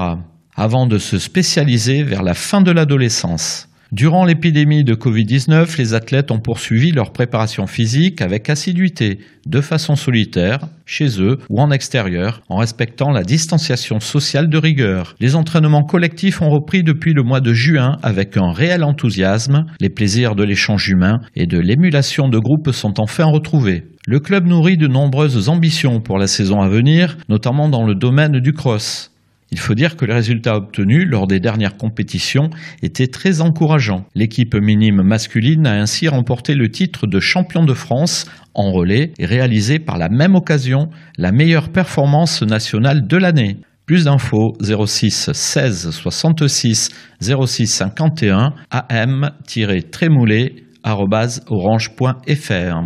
Avant 0.56 0.88
de 0.88 0.98
se 0.98 1.20
spécialiser 1.20 2.04
vers 2.04 2.24
la 2.24 2.34
fin 2.34 2.62
de 2.62 2.72
l'adolescence. 2.72 3.69
Durant 3.92 4.24
l'épidémie 4.24 4.84
de 4.84 4.94
Covid-19, 4.94 5.80
les 5.80 5.96
athlètes 5.96 6.30
ont 6.30 6.40
poursuivi 6.40 6.92
leur 6.92 7.12
préparation 7.12 7.66
physique 7.66 8.22
avec 8.22 8.48
assiduité, 8.48 9.18
de 9.48 9.62
façon 9.62 9.96
solitaire, 9.96 10.60
chez 10.86 11.20
eux 11.20 11.40
ou 11.50 11.60
en 11.60 11.72
extérieur, 11.72 12.44
en 12.50 12.58
respectant 12.58 13.10
la 13.10 13.24
distanciation 13.24 14.00
sociale 14.00 14.48
de 14.48 14.60
rigueur. 14.60 15.16
Les 15.20 15.36
entraînements 15.36 15.84
collectifs 15.84 16.44
ont 16.44 16.52
repris 16.52 16.84
depuis 16.84 17.14
le 17.14 17.24
mois 17.24 17.42
de 17.42 17.52
juin 17.52 17.98
avec 18.04 18.38
un 18.38 18.52
réel 18.52 18.84
enthousiasme. 18.84 19.66
Les 19.82 19.90
plaisirs 19.90 20.36
de 20.36 20.44
l'échange 20.44 20.88
humain 20.88 21.22
et 21.36 21.48
de 21.48 21.58
l'émulation 21.58 22.30
de 22.30 22.38
groupe 22.38 22.70
sont 22.72 23.00
enfin 23.00 23.26
retrouvés. 23.26 23.86
Le 24.06 24.20
club 24.20 24.46
nourrit 24.46 24.78
de 24.78 24.88
nombreuses 24.88 25.50
ambitions 25.50 26.00
pour 26.00 26.20
la 26.20 26.28
saison 26.28 26.62
à 26.62 26.70
venir, 26.70 27.18
notamment 27.28 27.70
dans 27.70 27.88
le 27.88 27.96
domaine 27.96 28.40
du 28.40 28.54
cross. 28.54 29.12
Il 29.52 29.60
faut 29.60 29.74
dire 29.74 29.96
que 29.96 30.06
les 30.06 30.14
résultats 30.14 30.56
obtenus 30.56 31.08
lors 31.08 31.28
des 31.28 31.40
dernières 31.40 31.78
compétitions 31.78 32.50
étaient 32.84 33.08
très 33.08 33.42
encourageants. 33.42 34.06
L'équipe 34.16 34.56
minime 34.56 35.02
masculine 35.02 35.66
a 35.66 35.74
ainsi 35.74 36.08
remporté 36.08 36.54
le 36.54 36.70
titre 36.70 37.08
de 37.08 37.20
champion 37.20 37.66
de 37.66 37.74
France 37.74 38.26
en 38.54 38.72
relais 38.72 39.12
et 39.18 39.26
réalisé 39.26 39.80
par 39.80 39.98
la 39.98 40.10
même 40.10 40.36
occasion 40.36 40.90
la 41.18 41.32
meilleure 41.32 41.70
performance 41.70 42.44
nationale 42.44 43.08
de 43.08 43.18
l'année. 43.18 43.58
Plus 43.86 44.06
d'infos 44.06 44.54
06 44.62 45.32
16 45.34 45.90
66 45.90 46.90
06 47.20 47.68
51 47.68 48.54
am-trémoulé 48.70 50.64
orange.fr. 50.84 52.84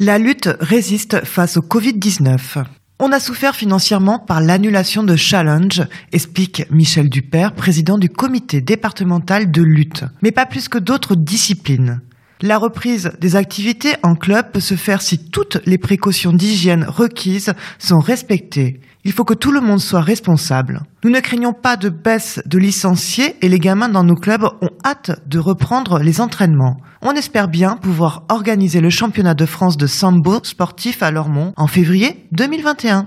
La 0.00 0.18
lutte 0.18 0.48
résiste 0.60 1.24
face 1.24 1.58
au 1.58 1.60
Covid-19. 1.60 2.64
On 2.98 3.12
a 3.12 3.20
souffert 3.20 3.54
financièrement 3.54 4.18
par 4.18 4.40
l'annulation 4.40 5.02
de 5.02 5.16
Challenge, 5.16 5.82
explique 6.12 6.64
Michel 6.70 7.10
Dupère, 7.10 7.52
président 7.52 7.98
du 7.98 8.08
comité 8.08 8.62
départemental 8.62 9.50
de 9.50 9.60
lutte, 9.60 10.04
mais 10.22 10.32
pas 10.32 10.46
plus 10.46 10.70
que 10.70 10.78
d'autres 10.78 11.14
disciplines. 11.14 12.00
La 12.40 12.56
reprise 12.56 13.12
des 13.20 13.36
activités 13.36 13.96
en 14.02 14.14
club 14.14 14.50
peut 14.50 14.60
se 14.60 14.76
faire 14.76 15.02
si 15.02 15.18
toutes 15.18 15.58
les 15.66 15.76
précautions 15.76 16.32
d'hygiène 16.32 16.86
requises 16.88 17.52
sont 17.78 18.00
respectées. 18.00 18.80
Il 19.06 19.12
faut 19.12 19.22
que 19.22 19.34
tout 19.34 19.52
le 19.52 19.60
monde 19.60 19.78
soit 19.78 20.00
responsable. 20.00 20.80
Nous 21.04 21.10
ne 21.10 21.20
craignons 21.20 21.52
pas 21.52 21.76
de 21.76 21.90
baisse 21.90 22.42
de 22.44 22.58
licenciés 22.58 23.36
et 23.40 23.48
les 23.48 23.60
gamins 23.60 23.88
dans 23.88 24.02
nos 24.02 24.16
clubs 24.16 24.42
ont 24.60 24.70
hâte 24.84 25.20
de 25.28 25.38
reprendre 25.38 26.00
les 26.00 26.20
entraînements. 26.20 26.78
On 27.02 27.12
espère 27.12 27.46
bien 27.46 27.76
pouvoir 27.76 28.24
organiser 28.28 28.80
le 28.80 28.90
championnat 28.90 29.34
de 29.34 29.46
France 29.46 29.76
de 29.76 29.86
sambo 29.86 30.40
sportif 30.42 31.04
à 31.04 31.12
Lormont 31.12 31.52
en 31.56 31.68
février 31.68 32.26
2021. 32.32 33.06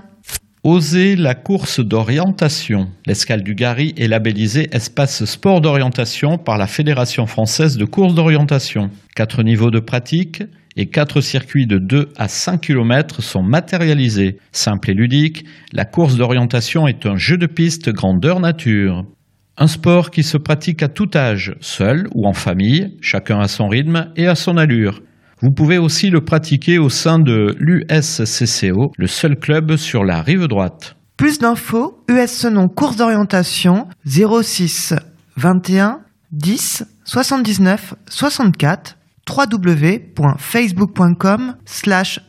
Oser 0.64 1.16
la 1.16 1.34
course 1.34 1.80
d'orientation. 1.80 2.88
L'escale 3.04 3.42
du 3.42 3.54
Gary 3.54 3.92
est 3.98 4.08
labellisée 4.08 4.74
espace 4.74 5.26
sport 5.26 5.60
d'orientation 5.60 6.38
par 6.38 6.56
la 6.56 6.66
Fédération 6.66 7.26
française 7.26 7.76
de 7.76 7.84
course 7.84 8.14
d'orientation. 8.14 8.90
Quatre 9.14 9.42
niveaux 9.42 9.70
de 9.70 9.80
pratique 9.80 10.44
et 10.76 10.86
quatre 10.86 11.20
circuits 11.20 11.66
de 11.66 11.78
2 11.78 12.08
à 12.16 12.28
5 12.28 12.60
km 12.60 13.22
sont 13.22 13.42
matérialisés. 13.42 14.38
Simple 14.52 14.90
et 14.90 14.94
ludique, 14.94 15.44
la 15.72 15.84
course 15.84 16.16
d'orientation 16.16 16.86
est 16.86 17.06
un 17.06 17.16
jeu 17.16 17.36
de 17.36 17.46
piste 17.46 17.90
grandeur 17.90 18.40
nature. 18.40 19.04
Un 19.56 19.66
sport 19.66 20.10
qui 20.10 20.22
se 20.22 20.38
pratique 20.38 20.82
à 20.82 20.88
tout 20.88 21.10
âge, 21.14 21.54
seul 21.60 22.08
ou 22.14 22.26
en 22.26 22.32
famille, 22.32 22.96
chacun 23.00 23.40
à 23.40 23.48
son 23.48 23.68
rythme 23.68 24.10
et 24.16 24.26
à 24.26 24.34
son 24.34 24.56
allure. 24.56 25.02
Vous 25.42 25.50
pouvez 25.50 25.78
aussi 25.78 26.10
le 26.10 26.22
pratiquer 26.22 26.78
au 26.78 26.88
sein 26.88 27.18
de 27.18 27.54
l'USCCO, 27.58 28.92
le 28.96 29.06
seul 29.06 29.36
club 29.36 29.76
sur 29.76 30.04
la 30.04 30.22
rive 30.22 30.46
droite. 30.46 30.96
Plus 31.16 31.38
d'infos, 31.38 32.02
US 32.08 32.44
nom 32.44 32.68
course 32.68 32.96
d'orientation 32.96 33.86
06 34.06 34.94
21 35.36 36.00
10 36.32 36.84
79 37.04 37.94
64 38.08 38.96
www.facebook.com 39.30 41.56
slash. 41.64 42.20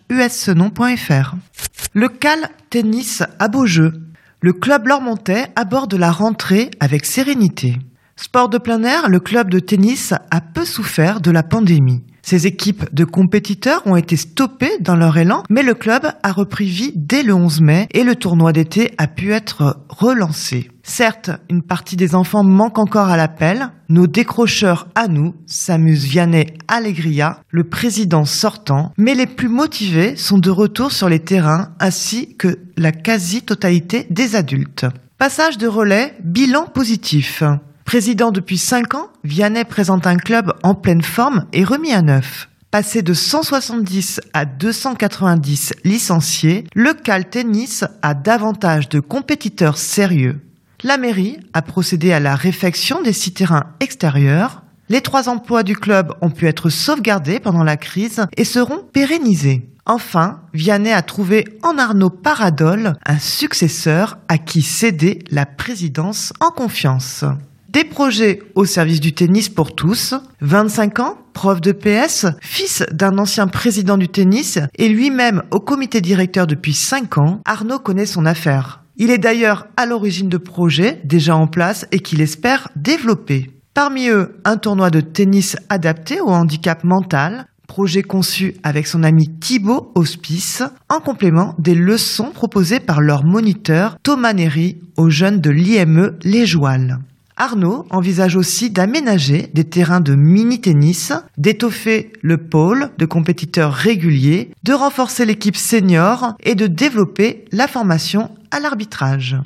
Le 1.94 2.08
Cal 2.08 2.50
Tennis 2.70 3.24
à 3.40 3.48
Beaujeu. 3.48 3.94
Le 4.40 4.54
club 4.54 4.88
lormontais 4.88 5.48
aborde 5.56 5.96
la 5.96 6.12
rentrée 6.12 6.70
avec 6.80 7.06
sérénité. 7.06 7.78
Sport 8.16 8.50
de 8.50 8.58
plein 8.58 8.84
air, 8.84 9.10
le 9.10 9.20
club 9.20 9.50
de 9.50 9.60
tennis 9.60 10.14
a 10.32 10.42
peu 10.42 10.66
souffert 10.66 11.22
de 11.22 11.32
la 11.32 11.44
pandémie. 11.44 12.04
Ces 12.22 12.46
équipes 12.46 12.94
de 12.94 13.04
compétiteurs 13.04 13.82
ont 13.86 13.96
été 13.96 14.16
stoppées 14.16 14.78
dans 14.80 14.96
leur 14.96 15.18
élan, 15.18 15.44
mais 15.50 15.64
le 15.64 15.74
club 15.74 16.06
a 16.22 16.32
repris 16.32 16.68
vie 16.68 16.94
dès 16.96 17.24
le 17.24 17.34
11 17.34 17.62
mai 17.62 17.88
et 17.92 18.04
le 18.04 18.16
tournoi 18.16 18.54
d'été 18.54 18.94
a 18.98 19.08
pu 19.08 19.34
être 19.34 19.84
relancé. 19.90 20.70
Certes, 20.94 21.32
une 21.50 21.62
partie 21.62 21.96
des 21.96 22.16
enfants 22.16 22.44
manque 22.44 22.78
encore 22.78 23.08
à 23.08 23.16
l'appel. 23.16 23.70
Nos 23.88 24.08
décrocheurs 24.08 24.90
à 24.94 25.08
nous 25.08 25.34
s'amusent 25.46 26.04
Vianney 26.04 26.48
Allegria, 26.68 27.40
le 27.50 27.64
président 27.64 28.26
sortant, 28.26 28.92
mais 28.98 29.16
les 29.16 29.26
plus 29.26 29.48
motivés 29.48 30.18
sont 30.18 30.38
de 30.38 30.50
retour 30.50 30.92
sur 30.92 31.08
les 31.08 31.20
terrains 31.20 31.70
ainsi 31.80 32.36
que 32.36 32.60
la 32.76 32.92
quasi-totalité 32.92 34.06
des 34.10 34.36
adultes. 34.36 34.86
Passage 35.18 35.58
de 35.58 35.66
relais, 35.66 36.14
bilan 36.26 36.66
positif. 36.66 37.42
Président 37.86 38.32
depuis 38.32 38.58
5 38.58 38.94
ans, 38.96 39.08
Vianney 39.24 39.64
présente 39.64 40.06
un 40.06 40.18
club 40.18 40.52
en 40.62 40.76
pleine 40.76 41.04
forme 41.04 41.46
et 41.54 41.64
remis 41.64 41.94
à 41.94 42.02
neuf. 42.02 42.50
Passé 42.70 43.02
de 43.02 43.14
170 43.14 44.20
à 44.34 44.44
290 44.44 45.74
licenciés, 45.86 46.66
le 46.76 46.94
Cal 46.94 47.30
Tennis 47.30 47.86
a 48.02 48.14
davantage 48.14 48.90
de 48.90 49.00
compétiteurs 49.00 49.78
sérieux. 49.78 50.42
La 50.84 50.98
mairie 50.98 51.38
a 51.54 51.62
procédé 51.62 52.12
à 52.12 52.20
la 52.20 52.36
réfection 52.36 53.04
des 53.04 53.14
six 53.14 53.34
terrains 53.34 53.66
extérieurs. 53.80 54.64
Les 54.90 55.02
trois 55.02 55.30
emplois 55.30 55.62
du 55.62 55.76
club 55.76 56.14
ont 56.22 56.32
pu 56.32 56.48
être 56.48 56.70
sauvegardés 56.70 57.40
pendant 57.40 57.64
la 57.64 57.78
crise 57.78 58.26
et 58.36 58.44
seront 58.44 58.84
pérennisés. 58.92 59.70
Enfin, 59.86 60.42
Vianney 60.54 60.92
a 60.92 61.04
trouvé 61.04 61.46
en 61.62 61.78
Arnaud 61.78 62.10
Paradol 62.10 62.96
un 63.06 63.20
successeur 63.20 64.18
à 64.28 64.40
qui 64.40 64.64
céder 64.64 65.20
la 65.30 65.46
présidence 65.46 66.34
en 66.40 66.50
confiance. 66.50 67.26
Des 67.70 67.84
projets 67.84 68.42
au 68.56 68.66
service 68.66 69.00
du 69.00 69.14
tennis 69.14 69.50
pour 69.50 69.76
tous. 69.76 70.16
25 70.42 71.00
ans, 71.00 71.18
prof 71.34 71.62
de 71.62 71.72
PS, 71.72 72.26
fils 72.42 72.84
d'un 72.92 73.20
ancien 73.20 73.48
président 73.48 73.98
du 73.98 74.10
tennis 74.10 74.58
et 74.78 74.90
lui-même 74.90 75.44
au 75.52 75.60
comité 75.60 76.02
directeur 76.02 76.48
depuis 76.48 76.74
5 76.74 77.20
ans, 77.20 77.40
Arnaud 77.46 77.80
connaît 77.80 78.08
son 78.08 78.26
affaire. 78.26 78.81
Il 79.02 79.10
est 79.10 79.18
d'ailleurs 79.18 79.66
à 79.78 79.88
l'origine 79.88 80.30
de 80.30 80.38
projets 80.38 81.02
déjà 81.04 81.36
en 81.36 81.48
place 81.48 81.88
et 81.92 82.02
qu'il 82.02 82.22
espère 82.22 82.70
développer. 82.76 83.50
Parmi 83.74 84.10
eux, 84.10 84.40
un 84.46 84.58
tournoi 84.58 84.92
de 84.92 85.02
tennis 85.02 85.58
adapté 85.70 86.22
au 86.22 86.28
handicap 86.28 86.84
mental, 86.84 87.48
projet 87.66 88.04
conçu 88.04 88.54
avec 88.62 88.86
son 88.86 89.02
ami 89.02 89.28
Thibaut 89.40 89.92
Hospice, 89.96 90.62
en 90.88 91.00
complément 91.00 91.56
des 91.58 91.74
leçons 91.74 92.30
proposées 92.32 92.80
par 92.80 93.02
leur 93.02 93.24
moniteur 93.24 93.98
Thomas 94.04 94.34
Neri 94.34 94.78
aux 94.98 95.10
jeunes 95.10 95.42
de 95.42 95.50
l'IME 95.50 96.12
Les 96.22 96.46
Jouales. 96.46 97.00
Arnaud 97.38 97.88
envisage 97.90 98.36
aussi 98.36 98.70
d'aménager 98.70 99.50
des 99.56 99.64
terrains 99.64 100.02
de 100.02 100.14
mini-tennis, 100.14 101.12
d'étoffer 101.40 102.14
le 102.22 102.38
pôle 102.38 102.92
de 103.00 103.08
compétiteurs 103.08 103.74
réguliers, 103.74 104.52
de 104.62 104.74
renforcer 104.74 105.26
l'équipe 105.26 105.56
senior 105.56 106.36
et 106.44 106.54
de 106.54 106.68
développer 106.68 107.46
la 107.52 107.68
formation 107.68 108.30
à 108.52 108.60
l'arbitrage. 108.60 109.38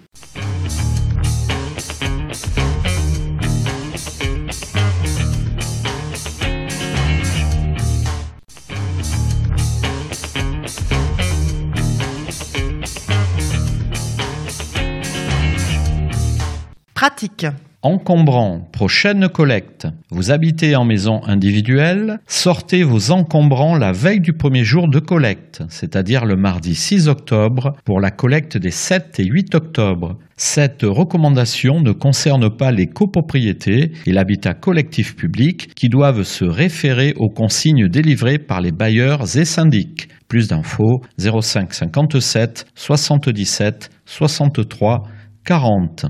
Pratique. 16.94 17.46
Encombrant, 17.82 18.60
prochaine 18.72 19.28
collecte. 19.28 19.86
Vous 20.10 20.30
habitez 20.30 20.74
en 20.74 20.86
maison 20.86 21.22
individuelle, 21.24 22.18
sortez 22.26 22.82
vos 22.82 23.10
encombrants 23.10 23.76
la 23.76 23.92
veille 23.92 24.20
du 24.20 24.32
premier 24.32 24.64
jour 24.64 24.88
de 24.88 25.00
collecte, 25.00 25.62
c'est-à-dire 25.68 26.24
le 26.24 26.36
mardi 26.36 26.74
6 26.74 27.08
octobre 27.08 27.74
pour 27.84 28.00
la 28.00 28.10
collecte 28.10 28.56
des 28.56 28.70
7 28.70 29.20
et 29.20 29.26
8 29.26 29.54
octobre. 29.54 30.16
Cette 30.38 30.82
recommandation 30.82 31.82
ne 31.82 31.92
concerne 31.92 32.48
pas 32.48 32.72
les 32.72 32.86
copropriétés 32.86 33.92
et 34.06 34.12
l'habitat 34.12 34.54
collectif 34.54 35.14
public 35.14 35.74
qui 35.74 35.90
doivent 35.90 36.22
se 36.22 36.46
référer 36.46 37.12
aux 37.18 37.28
consignes 37.28 37.88
délivrées 37.88 38.38
par 38.38 38.62
les 38.62 38.72
bailleurs 38.72 39.36
et 39.36 39.44
syndics. 39.44 40.08
Plus 40.28 40.48
d'infos 40.48 41.02
05 41.18 41.74
57 41.74 42.66
77 42.74 43.90
63 44.06 45.02
40. 45.44 46.06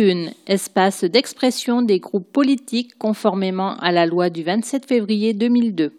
Tribune, 0.00 0.30
espace 0.46 1.04
d'expression 1.04 1.82
des 1.82 1.98
groupes 1.98 2.32
politiques 2.32 2.96
conformément 2.96 3.76
à 3.76 3.92
la 3.92 4.06
loi 4.06 4.30
du 4.30 4.42
27 4.42 4.86
février 4.86 5.34
2002. 5.34 5.92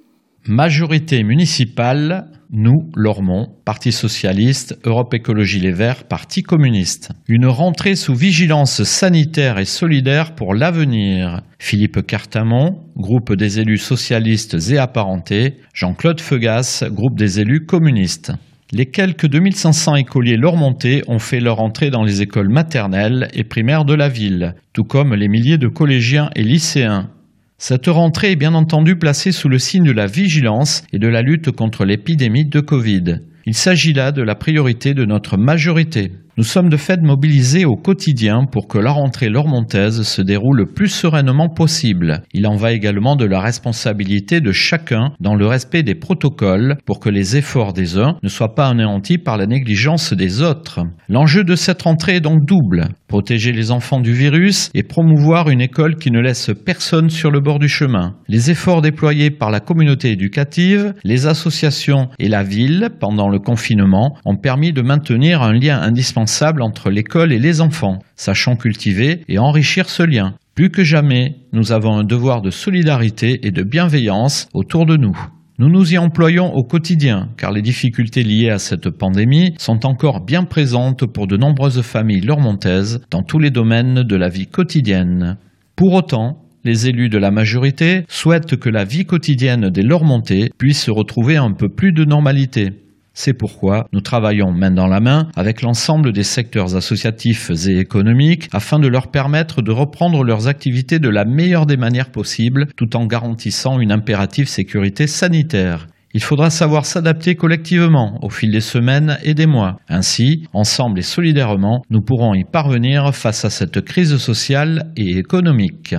Majorité 0.47 1.22
municipale, 1.24 2.28
nous, 2.52 2.89
Lormont, 2.95 3.49
Parti 3.64 3.91
socialiste, 3.91 4.80
Europe 4.86 5.14
Écologie 5.14 5.60
Les 5.60 5.72
Verts, 5.72 6.06
Parti 6.06 6.41
communiste. 6.41 7.12
Une 7.28 7.45
rentrée 7.45 7.95
sous 7.95 8.16
vigilance 8.16 8.82
sanitaire 8.82 9.60
et 9.60 9.66
solidaire 9.66 10.34
pour 10.34 10.56
l'avenir. 10.56 11.41
Philippe 11.60 12.02
Cartamont, 12.08 12.80
groupe 12.97 13.34
des 13.34 13.60
élus 13.60 13.78
socialistes 13.78 14.58
et 14.72 14.80
apparentés, 14.80 15.58
Jean-Claude 15.76 16.22
Feugas, 16.22 16.86
groupe 16.89 17.20
des 17.20 17.39
élus 17.39 17.68
communistes. 17.68 18.32
Les 18.74 18.86
quelques 18.86 19.28
2500 19.28 19.95
écoliers 19.95 20.38
lormontais 20.38 21.01
ont 21.07 21.19
fait 21.19 21.41
leur 21.41 21.59
entrée 21.59 21.89
dans 21.89 22.05
les 22.05 22.22
écoles 22.22 22.47
maternelles 22.47 23.28
et 23.34 23.43
primaires 23.43 23.84
de 23.84 23.93
la 23.93 24.07
ville, 24.07 24.55
tout 24.72 24.86
comme 24.86 25.13
les 25.13 25.28
milliers 25.28 25.57
de 25.57 25.67
collégiens 25.67 26.30
et 26.38 26.43
lycéens. 26.43 27.09
Cette 27.57 27.88
rentrée 27.88 28.32
est 28.32 28.38
bien 28.38 28.53
entendu 28.53 28.95
placée 28.95 29.34
sous 29.34 29.49
le 29.49 29.59
signe 29.59 29.84
de 29.84 29.91
la 29.91 30.07
vigilance 30.07 30.86
et 30.93 30.99
de 30.99 31.09
la 31.09 31.22
lutte 31.22 31.51
contre 31.51 31.84
l'épidémie 31.84 32.45
de 32.45 32.61
Covid. 32.61 33.19
Il 33.45 33.55
s'agit 33.55 33.91
là 33.91 34.13
de 34.13 34.22
la 34.22 34.36
priorité 34.36 34.93
de 34.93 35.03
notre 35.03 35.36
majorité. 35.36 36.13
Nous 36.38 36.46
sommes 36.46 36.70
de 36.70 36.78
fait 36.78 37.02
mobilisés 37.02 37.66
au 37.66 37.76
quotidien 37.76 38.46
pour 38.50 38.70
que 38.70 38.78
la 38.78 38.92
rentrée 38.92 39.28
lormontaise 39.28 40.04
se 40.04 40.22
déroule 40.22 40.60
le 40.60 40.66
plus 40.66 40.88
sereinement 40.88 41.50
possible. 41.50 42.24
Il 42.34 42.48
en 42.48 42.56
va 42.56 42.72
également 42.72 43.18
de 43.18 43.26
la 43.26 43.42
responsabilité 43.42 44.40
de 44.40 44.54
chacun 44.54 45.12
dans 45.20 45.36
le 45.36 45.46
respect 45.46 45.84
des 45.84 45.94
protocoles 45.94 46.78
pour 46.86 47.02
que 47.02 47.10
les 47.10 47.36
efforts 47.36 47.74
des 47.74 47.98
uns 47.98 48.16
ne 48.24 48.30
soient 48.30 48.56
pas 48.56 48.70
anéantis 48.70 49.18
par 49.18 49.36
la 49.36 49.46
négligence 49.46 50.14
des 50.14 50.42
autres. 50.42 50.80
L'enjeu 51.10 51.44
de 51.44 51.56
cette 51.56 51.82
rentrée 51.82 52.16
est 52.16 52.22
donc 52.22 52.46
double. 52.46 52.88
Protéger 53.10 53.52
les 53.52 53.72
enfants 53.72 54.00
du 54.00 54.14
virus 54.14 54.70
et 54.74 54.84
promouvoir 54.84 55.50
une 55.50 55.60
école 55.60 55.98
qui 55.98 56.12
ne 56.12 56.22
laisse 56.22 56.52
personne 56.66 57.10
sur 57.10 57.30
le 57.30 57.42
bord 57.42 57.60
du 57.60 57.68
chemin. 57.68 58.16
Les 58.30 58.52
efforts 58.52 58.82
déployés 58.82 59.32
par 59.32 59.52
la 59.52 59.60
communauté 59.60 60.12
éducative, 60.12 60.94
les 61.04 61.28
associations 61.28 62.08
et 62.20 62.30
la 62.30 62.44
ville 62.44 62.90
pendant 63.02 63.28
le 63.28 63.40
confinement 63.40 64.16
ont 64.24 64.38
permis 64.38 64.72
de 64.72 64.82
maintenir 64.82 65.42
un 65.42 65.52
lien 65.52 65.82
indispensable 65.82 66.20
entre 66.61 66.89
l'école 66.89 67.32
et 67.32 67.39
les 67.39 67.61
enfants, 67.61 67.99
sachant 68.15 68.55
cultiver 68.55 69.22
et 69.28 69.39
enrichir 69.39 69.89
ce 69.89 70.03
lien. 70.03 70.36
Plus 70.55 70.69
que 70.69 70.84
jamais, 70.84 71.36
nous 71.53 71.72
avons 71.72 71.97
un 71.97 72.03
devoir 72.03 72.41
de 72.41 72.51
solidarité 72.51 73.45
et 73.47 73.51
de 73.51 73.63
bienveillance 73.63 74.47
autour 74.53 74.86
de 74.86 74.97
nous. 74.97 75.17
Nous 75.59 75.69
nous 75.69 75.93
y 75.93 75.97
employons 75.97 76.53
au 76.55 76.63
quotidien, 76.63 77.30
car 77.38 77.51
les 77.51 77.61
difficultés 77.61 78.24
liées 78.24 78.49
à 78.49 78.57
cette 78.57 78.89
pandémie 78.89 79.53
sont 79.59 79.86
encore 79.86 80.22
bien 80.22 80.43
présentes 80.43 81.05
pour 81.05 81.28
de 81.28 81.38
nombreuses 81.38 81.82
familles 81.82 82.22
lormontaises 82.22 83.01
dans 83.11 83.22
tous 83.22 83.39
les 83.39 83.51
domaines 83.51 84.03
de 84.03 84.15
la 84.15 84.30
vie 84.30 84.47
quotidienne. 84.47 85.38
Pour 85.76 85.93
autant, 85.93 86.41
les 86.63 86.88
élus 86.88 87.09
de 87.09 87.17
la 87.17 87.32
majorité 87.32 88.05
souhaitent 88.07 88.55
que 88.55 88.69
la 88.69 88.86
vie 88.86 89.05
quotidienne 89.05 89.69
des 89.69 89.82
Lormontais 89.82 90.51
puisse 90.57 90.89
retrouver 90.89 91.38
un 91.38 91.51
peu 91.51 91.69
plus 91.69 91.91
de 91.91 92.05
normalité. 92.05 92.72
C'est 93.14 93.34
pourquoi 93.34 93.88
nous 93.91 94.01
travaillons 94.01 94.51
main 94.51 94.72
dans 94.72 94.88
la 94.88 95.01
main 95.01 95.28
avec 95.36 95.62
l'ensemble 95.62 96.14
des 96.14 96.24
secteurs 96.24 96.76
associatifs 96.76 97.51
et 97.68 97.78
économiques 97.78 98.47
afin 98.53 98.80
de 98.80 98.88
leur 98.88 99.12
permettre 99.12 99.62
de 99.62 99.72
reprendre 99.72 100.24
leurs 100.24 100.47
activités 100.47 100.99
de 100.99 101.09
la 101.09 101.26
meilleure 101.26 101.66
des 101.66 101.78
manières 101.78 102.12
possibles 102.12 102.68
tout 102.78 102.95
en 102.95 103.05
garantissant 103.05 103.80
une 103.80 103.91
impérative 103.91 104.47
sécurité 104.47 105.07
sanitaire. 105.07 105.88
Il 106.14 106.22
faudra 106.22 106.49
savoir 106.49 106.86
s'adapter 106.86 107.36
collectivement 107.36 108.20
au 108.22 108.30
fil 108.30 108.51
des 108.51 108.62
semaines 108.62 109.18
et 109.24 109.34
des 109.34 109.45
mois. 109.45 109.80
Ainsi, 109.88 110.43
ensemble 110.53 110.99
et 110.99 111.03
solidairement, 111.03 111.84
nous 111.89 112.01
pourrons 112.01 112.34
y 112.34 112.43
parvenir 112.43 113.16
face 113.16 113.45
à 113.45 113.49
cette 113.49 113.82
crise 113.82 114.18
sociale 114.18 114.91
et 114.97 115.18
économique. 115.18 115.95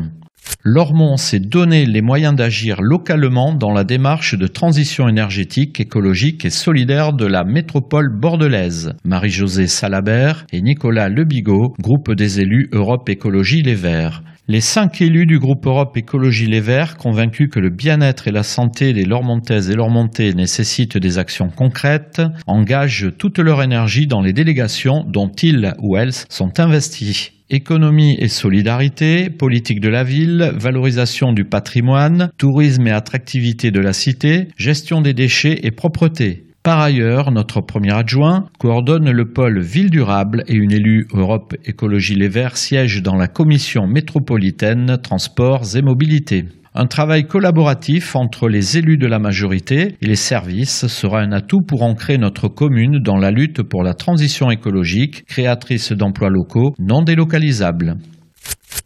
Lormont 0.65 1.17
s'est 1.17 1.41
donné 1.41 1.87
les 1.87 2.03
moyens 2.03 2.37
d'agir 2.37 2.81
localement 2.81 3.53
dans 3.53 3.73
la 3.73 3.85
démarche 3.85 4.37
de 4.39 4.47
transition 4.47 5.09
énergétique, 5.09 5.81
écologique 5.81 6.45
et 6.45 6.51
solidaire 6.51 7.13
de 7.13 7.27
la 7.27 7.45
métropole 7.45 8.09
bordelaise. 8.17 8.95
Marie-Josée 9.05 9.67
Salabert 9.67 10.47
et 10.53 10.61
Nicolas 10.61 11.09
Lebigot, 11.09 11.75
groupe 11.81 12.13
des 12.13 12.41
élus 12.41 12.69
Europe 12.73 13.09
Écologie 13.09 13.63
Les 13.63 13.75
Verts. 13.75 14.23
Les 14.49 14.61
cinq 14.61 15.01
élus 15.01 15.27
du 15.27 15.39
groupe 15.39 15.67
Europe 15.67 15.97
Écologie 15.97 16.47
Les 16.47 16.61
Verts, 16.61 16.97
convaincus 16.97 17.49
que 17.51 17.61
le 17.61 17.71
bien-être 17.71 18.27
et 18.27 18.33
la 18.33 18.43
santé 18.43 18.93
des 18.93 19.05
Lormontaises 19.05 19.71
et 19.71 19.77
Lormontais 19.77 20.33
nécessitent 20.35 20.99
des 20.99 21.19
actions 21.19 21.49
concrètes, 21.49 22.23
engagent 22.47 23.09
toute 23.19 23.39
leur 23.39 23.63
énergie 23.63 24.09
dans 24.09 24.21
les 24.21 24.33
délégations 24.33 25.05
dont 25.09 25.31
ils 25.43 25.75
ou 25.81 25.97
elles 25.97 26.13
sont 26.13 26.59
investis. 26.59 27.33
Économie 27.55 28.17
et 28.19 28.29
solidarité, 28.29 29.29
politique 29.29 29.81
de 29.81 29.91
la 29.91 30.05
ville, 30.05 30.53
valorisation 30.57 31.35
du 31.35 31.45
patrimoine, 31.45 32.31
tourisme 32.39 32.87
et 32.87 32.93
attractivité 32.93 33.71
de 33.71 33.79
la 33.79 33.93
cité, 33.93 34.49
gestion 34.57 35.03
des 35.03 35.13
déchets 35.13 35.61
et 35.63 35.71
propreté. 35.71 36.47
Par 36.63 36.81
ailleurs, 36.81 37.31
notre 37.31 37.61
premier 37.61 37.93
adjoint 37.93 38.47
coordonne 38.59 39.11
le 39.11 39.25
pôle 39.27 39.61
Ville 39.61 39.91
durable 39.91 40.45
et 40.47 40.55
une 40.55 40.73
élue 40.73 41.07
Europe 41.13 41.55
Écologie 41.67 42.15
Les 42.15 42.29
Verts 42.29 42.57
siège 42.57 43.03
dans 43.03 43.17
la 43.17 43.29
commission 43.29 43.87
métropolitaine 43.87 44.97
Transports 45.03 45.77
et 45.77 45.83
Mobilité. 45.83 46.47
Un 46.75 46.87
travail 46.87 47.27
collaboratif 47.27 48.17
entre 48.17 48.49
les 48.49 48.79
élus 48.79 48.97
de 48.97 49.07
la 49.07 49.19
majorité 49.19 49.99
et 50.01 50.07
les 50.07 50.17
services 50.17 50.87
sera 50.87 51.21
un 51.21 51.31
atout 51.31 51.61
pour 51.61 51.83
ancrer 51.83 52.17
notre 52.17 52.49
commune 52.49 52.99
dans 52.99 53.19
la 53.19 53.31
lutte 53.31 53.63
pour 53.63 53.83
la 53.83 53.93
transition 53.93 54.51
écologique, 54.51 55.27
créatrice 55.27 55.93
d'emplois 55.93 56.31
locaux 56.31 56.73
non 56.79 57.03
délocalisables. 57.03 57.99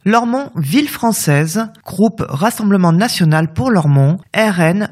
Lormont, 0.05 0.51
ville 0.57 0.89
française, 0.89 1.69
groupe 1.85 2.25
Rassemblement 2.29 2.93
national 2.93 3.53
pour 3.53 3.71
Lormont, 3.71 4.19
rn 4.37 4.89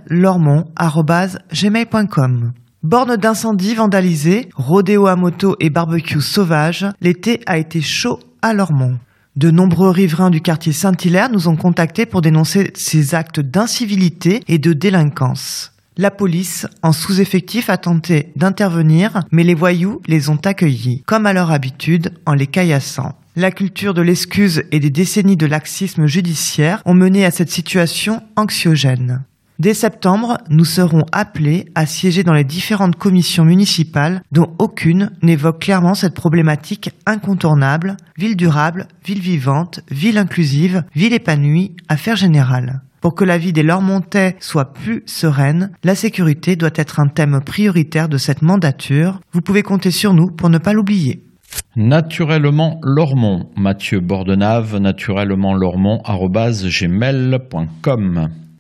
gmail.com. 1.53 2.53
Borne 2.85 3.17
d'incendie 3.17 3.75
vandalisée, 3.75 4.49
rodéo 4.55 5.09
à 5.09 5.17
moto 5.17 5.57
et 5.59 5.71
barbecue 5.71 6.21
sauvage, 6.21 6.87
l'été 7.01 7.41
a 7.47 7.59
été 7.59 7.81
chaud 7.81 8.21
à 8.41 8.55
Lormont. 8.55 8.99
De 9.37 9.51
nombreux 9.51 9.91
riverains 9.91 10.31
du 10.31 10.41
quartier 10.41 10.73
Saint-Hilaire 10.73 11.29
nous 11.29 11.49
ont 11.49 11.57
contactés 11.57 12.07
pour 12.07 12.23
dénoncer 12.23 12.71
ces 12.75 13.17
actes 13.17 13.41
d'incivilité 13.41 14.41
et 14.47 14.59
de 14.59 14.73
délinquance. 14.73 15.73
La 15.97 16.13
police, 16.13 16.69
en 16.83 16.93
sous-effectif, 16.93 17.69
a 17.69 17.77
tenté 17.77 18.31
d'intervenir, 18.37 19.25
mais 19.33 19.43
les 19.43 19.55
voyous 19.55 20.01
les 20.07 20.29
ont 20.29 20.39
accueillis, 20.45 21.03
comme 21.07 21.27
à 21.27 21.33
leur 21.33 21.51
habitude, 21.51 22.13
en 22.27 22.35
les 22.35 22.47
caillassant. 22.47 23.19
La 23.35 23.51
culture 23.51 23.93
de 23.93 24.03
l'excuse 24.03 24.63
et 24.71 24.79
des 24.79 24.91
décennies 24.91 25.37
de 25.37 25.47
laxisme 25.47 26.07
judiciaire 26.07 26.81
ont 26.85 26.95
mené 26.95 27.25
à 27.25 27.33
cette 27.33 27.51
situation 27.51 28.23
anxiogène. 28.37 29.25
Dès 29.61 29.75
septembre, 29.75 30.39
nous 30.51 30.65
serons 30.65 31.05
appelés 31.13 31.67
à 31.77 31.87
siéger 31.87 32.25
dans 32.25 32.33
les 32.33 32.43
différentes 32.43 32.97
commissions 32.97 33.45
municipales 33.45 34.23
dont 34.33 34.53
aucune 34.59 35.13
n'évoque 35.23 35.61
clairement 35.61 35.95
cette 35.95 36.15
problématique 36.15 36.91
incontournable, 37.07 37.97
ville 38.19 38.37
durable, 38.37 38.89
ville 39.07 39.21
vivante, 39.21 39.79
ville 39.93 40.19
inclusive, 40.19 40.83
ville 40.97 41.13
épanouie, 41.13 41.77
affaires 41.89 42.17
générales. 42.17 42.81
Pour 43.01 43.15
que 43.15 43.25
la 43.25 43.39
vie 43.39 43.53
des 43.53 43.63
Lormontais 43.63 44.35
soit 44.41 44.73
plus 44.73 45.05
sereine, 45.07 45.71
la 45.85 45.95
sécurité 45.95 46.57
doit 46.57 46.71
être 46.75 46.99
un 46.99 47.07
thème 47.07 47.41
prioritaire 47.41 48.09
de 48.09 48.19
cette 48.19 48.43
mandature. 48.43 49.21
Vous 49.33 49.41
pouvez 49.41 49.63
compter 49.63 49.93
sur 49.93 50.15
nous 50.15 50.33
pour 50.33 50.51
ne 50.51 50.59
pas 50.59 50.73
l'oublier. 50.73 51.23
Naturellement 51.77 52.81
Lormont, 52.83 53.51
Mathieu 53.57 54.01
Bordenave, 54.01 54.79
naturellement. 54.79 55.55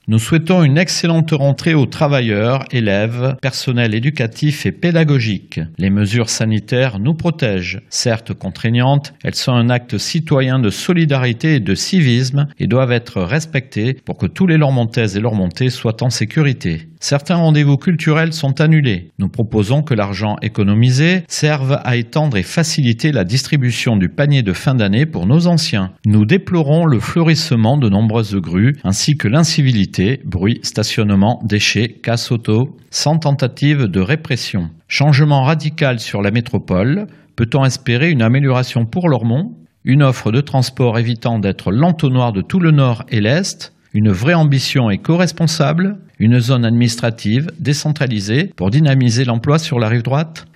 Nous 0.06 0.18
souhaitons 0.18 0.62
une 0.62 0.76
excellente 0.76 1.30
rentrée 1.30 1.72
aux 1.72 1.86
travailleurs, 1.86 2.66
élèves, 2.70 3.36
personnel 3.40 3.94
éducatif 3.94 4.66
et 4.66 4.72
pédagogique. 4.72 5.60
Les 5.78 5.88
mesures 5.88 6.28
sanitaires 6.28 6.98
nous 6.98 7.14
protègent. 7.14 7.80
Certes 7.88 8.34
contraignantes, 8.34 9.14
elles 9.24 9.34
sont 9.34 9.54
un 9.54 9.70
acte 9.70 9.96
citoyen 9.96 10.58
de 10.58 10.68
solidarité 10.68 11.54
et 11.54 11.60
de 11.60 11.74
civisme 11.74 12.48
et 12.58 12.66
doivent 12.66 12.92
être 12.92 13.22
respectées 13.22 13.94
pour 13.94 14.18
que 14.18 14.26
tous 14.26 14.46
les 14.46 14.58
Lormontaises 14.58 15.16
et 15.16 15.20
Lormontais 15.20 15.70
soient 15.70 16.02
en 16.02 16.10
sécurité. 16.10 16.88
Certains 17.04 17.36
rendez-vous 17.36 17.76
culturels 17.76 18.32
sont 18.32 18.62
annulés. 18.62 19.10
Nous 19.18 19.28
proposons 19.28 19.82
que 19.82 19.92
l'argent 19.92 20.36
économisé 20.40 21.24
serve 21.28 21.78
à 21.84 21.96
étendre 21.96 22.38
et 22.38 22.42
faciliter 22.42 23.12
la 23.12 23.24
distribution 23.24 23.98
du 23.98 24.08
panier 24.08 24.42
de 24.42 24.54
fin 24.54 24.74
d'année 24.74 25.04
pour 25.04 25.26
nos 25.26 25.46
anciens. 25.46 25.92
Nous 26.06 26.24
déplorons 26.24 26.86
le 26.86 26.98
fleurissement 27.00 27.76
de 27.76 27.90
nombreuses 27.90 28.36
grues 28.36 28.78
ainsi 28.84 29.18
que 29.18 29.28
l'incivilité, 29.28 30.22
bruit, 30.24 30.60
stationnement, 30.62 31.42
déchets, 31.44 31.90
casse 31.90 32.32
auto, 32.32 32.74
sans 32.90 33.18
tentative 33.18 33.82
de 33.82 34.00
répression. 34.00 34.70
Changement 34.88 35.42
radical 35.42 36.00
sur 36.00 36.22
la 36.22 36.30
métropole. 36.30 37.08
Peut-on 37.36 37.66
espérer 37.66 38.12
une 38.12 38.22
amélioration 38.22 38.86
pour 38.86 39.10
Lormont? 39.10 39.54
Une 39.84 40.02
offre 40.02 40.32
de 40.32 40.40
transport 40.40 40.98
évitant 40.98 41.38
d'être 41.38 41.70
l'entonnoir 41.70 42.32
de 42.32 42.40
tout 42.40 42.60
le 42.60 42.70
nord 42.70 43.04
et 43.10 43.20
l'est? 43.20 43.73
Une 43.94 44.10
vraie 44.10 44.34
ambition 44.34 44.90
éco-responsable, 44.90 45.98
une 46.18 46.40
zone 46.40 46.64
administrative 46.64 47.50
décentralisée 47.58 48.52
pour 48.56 48.70
dynamiser 48.70 49.24
l'emploi 49.24 49.58
sur 49.58 49.78
la 49.78 49.88
rive 49.88 50.02
droite 50.02 50.46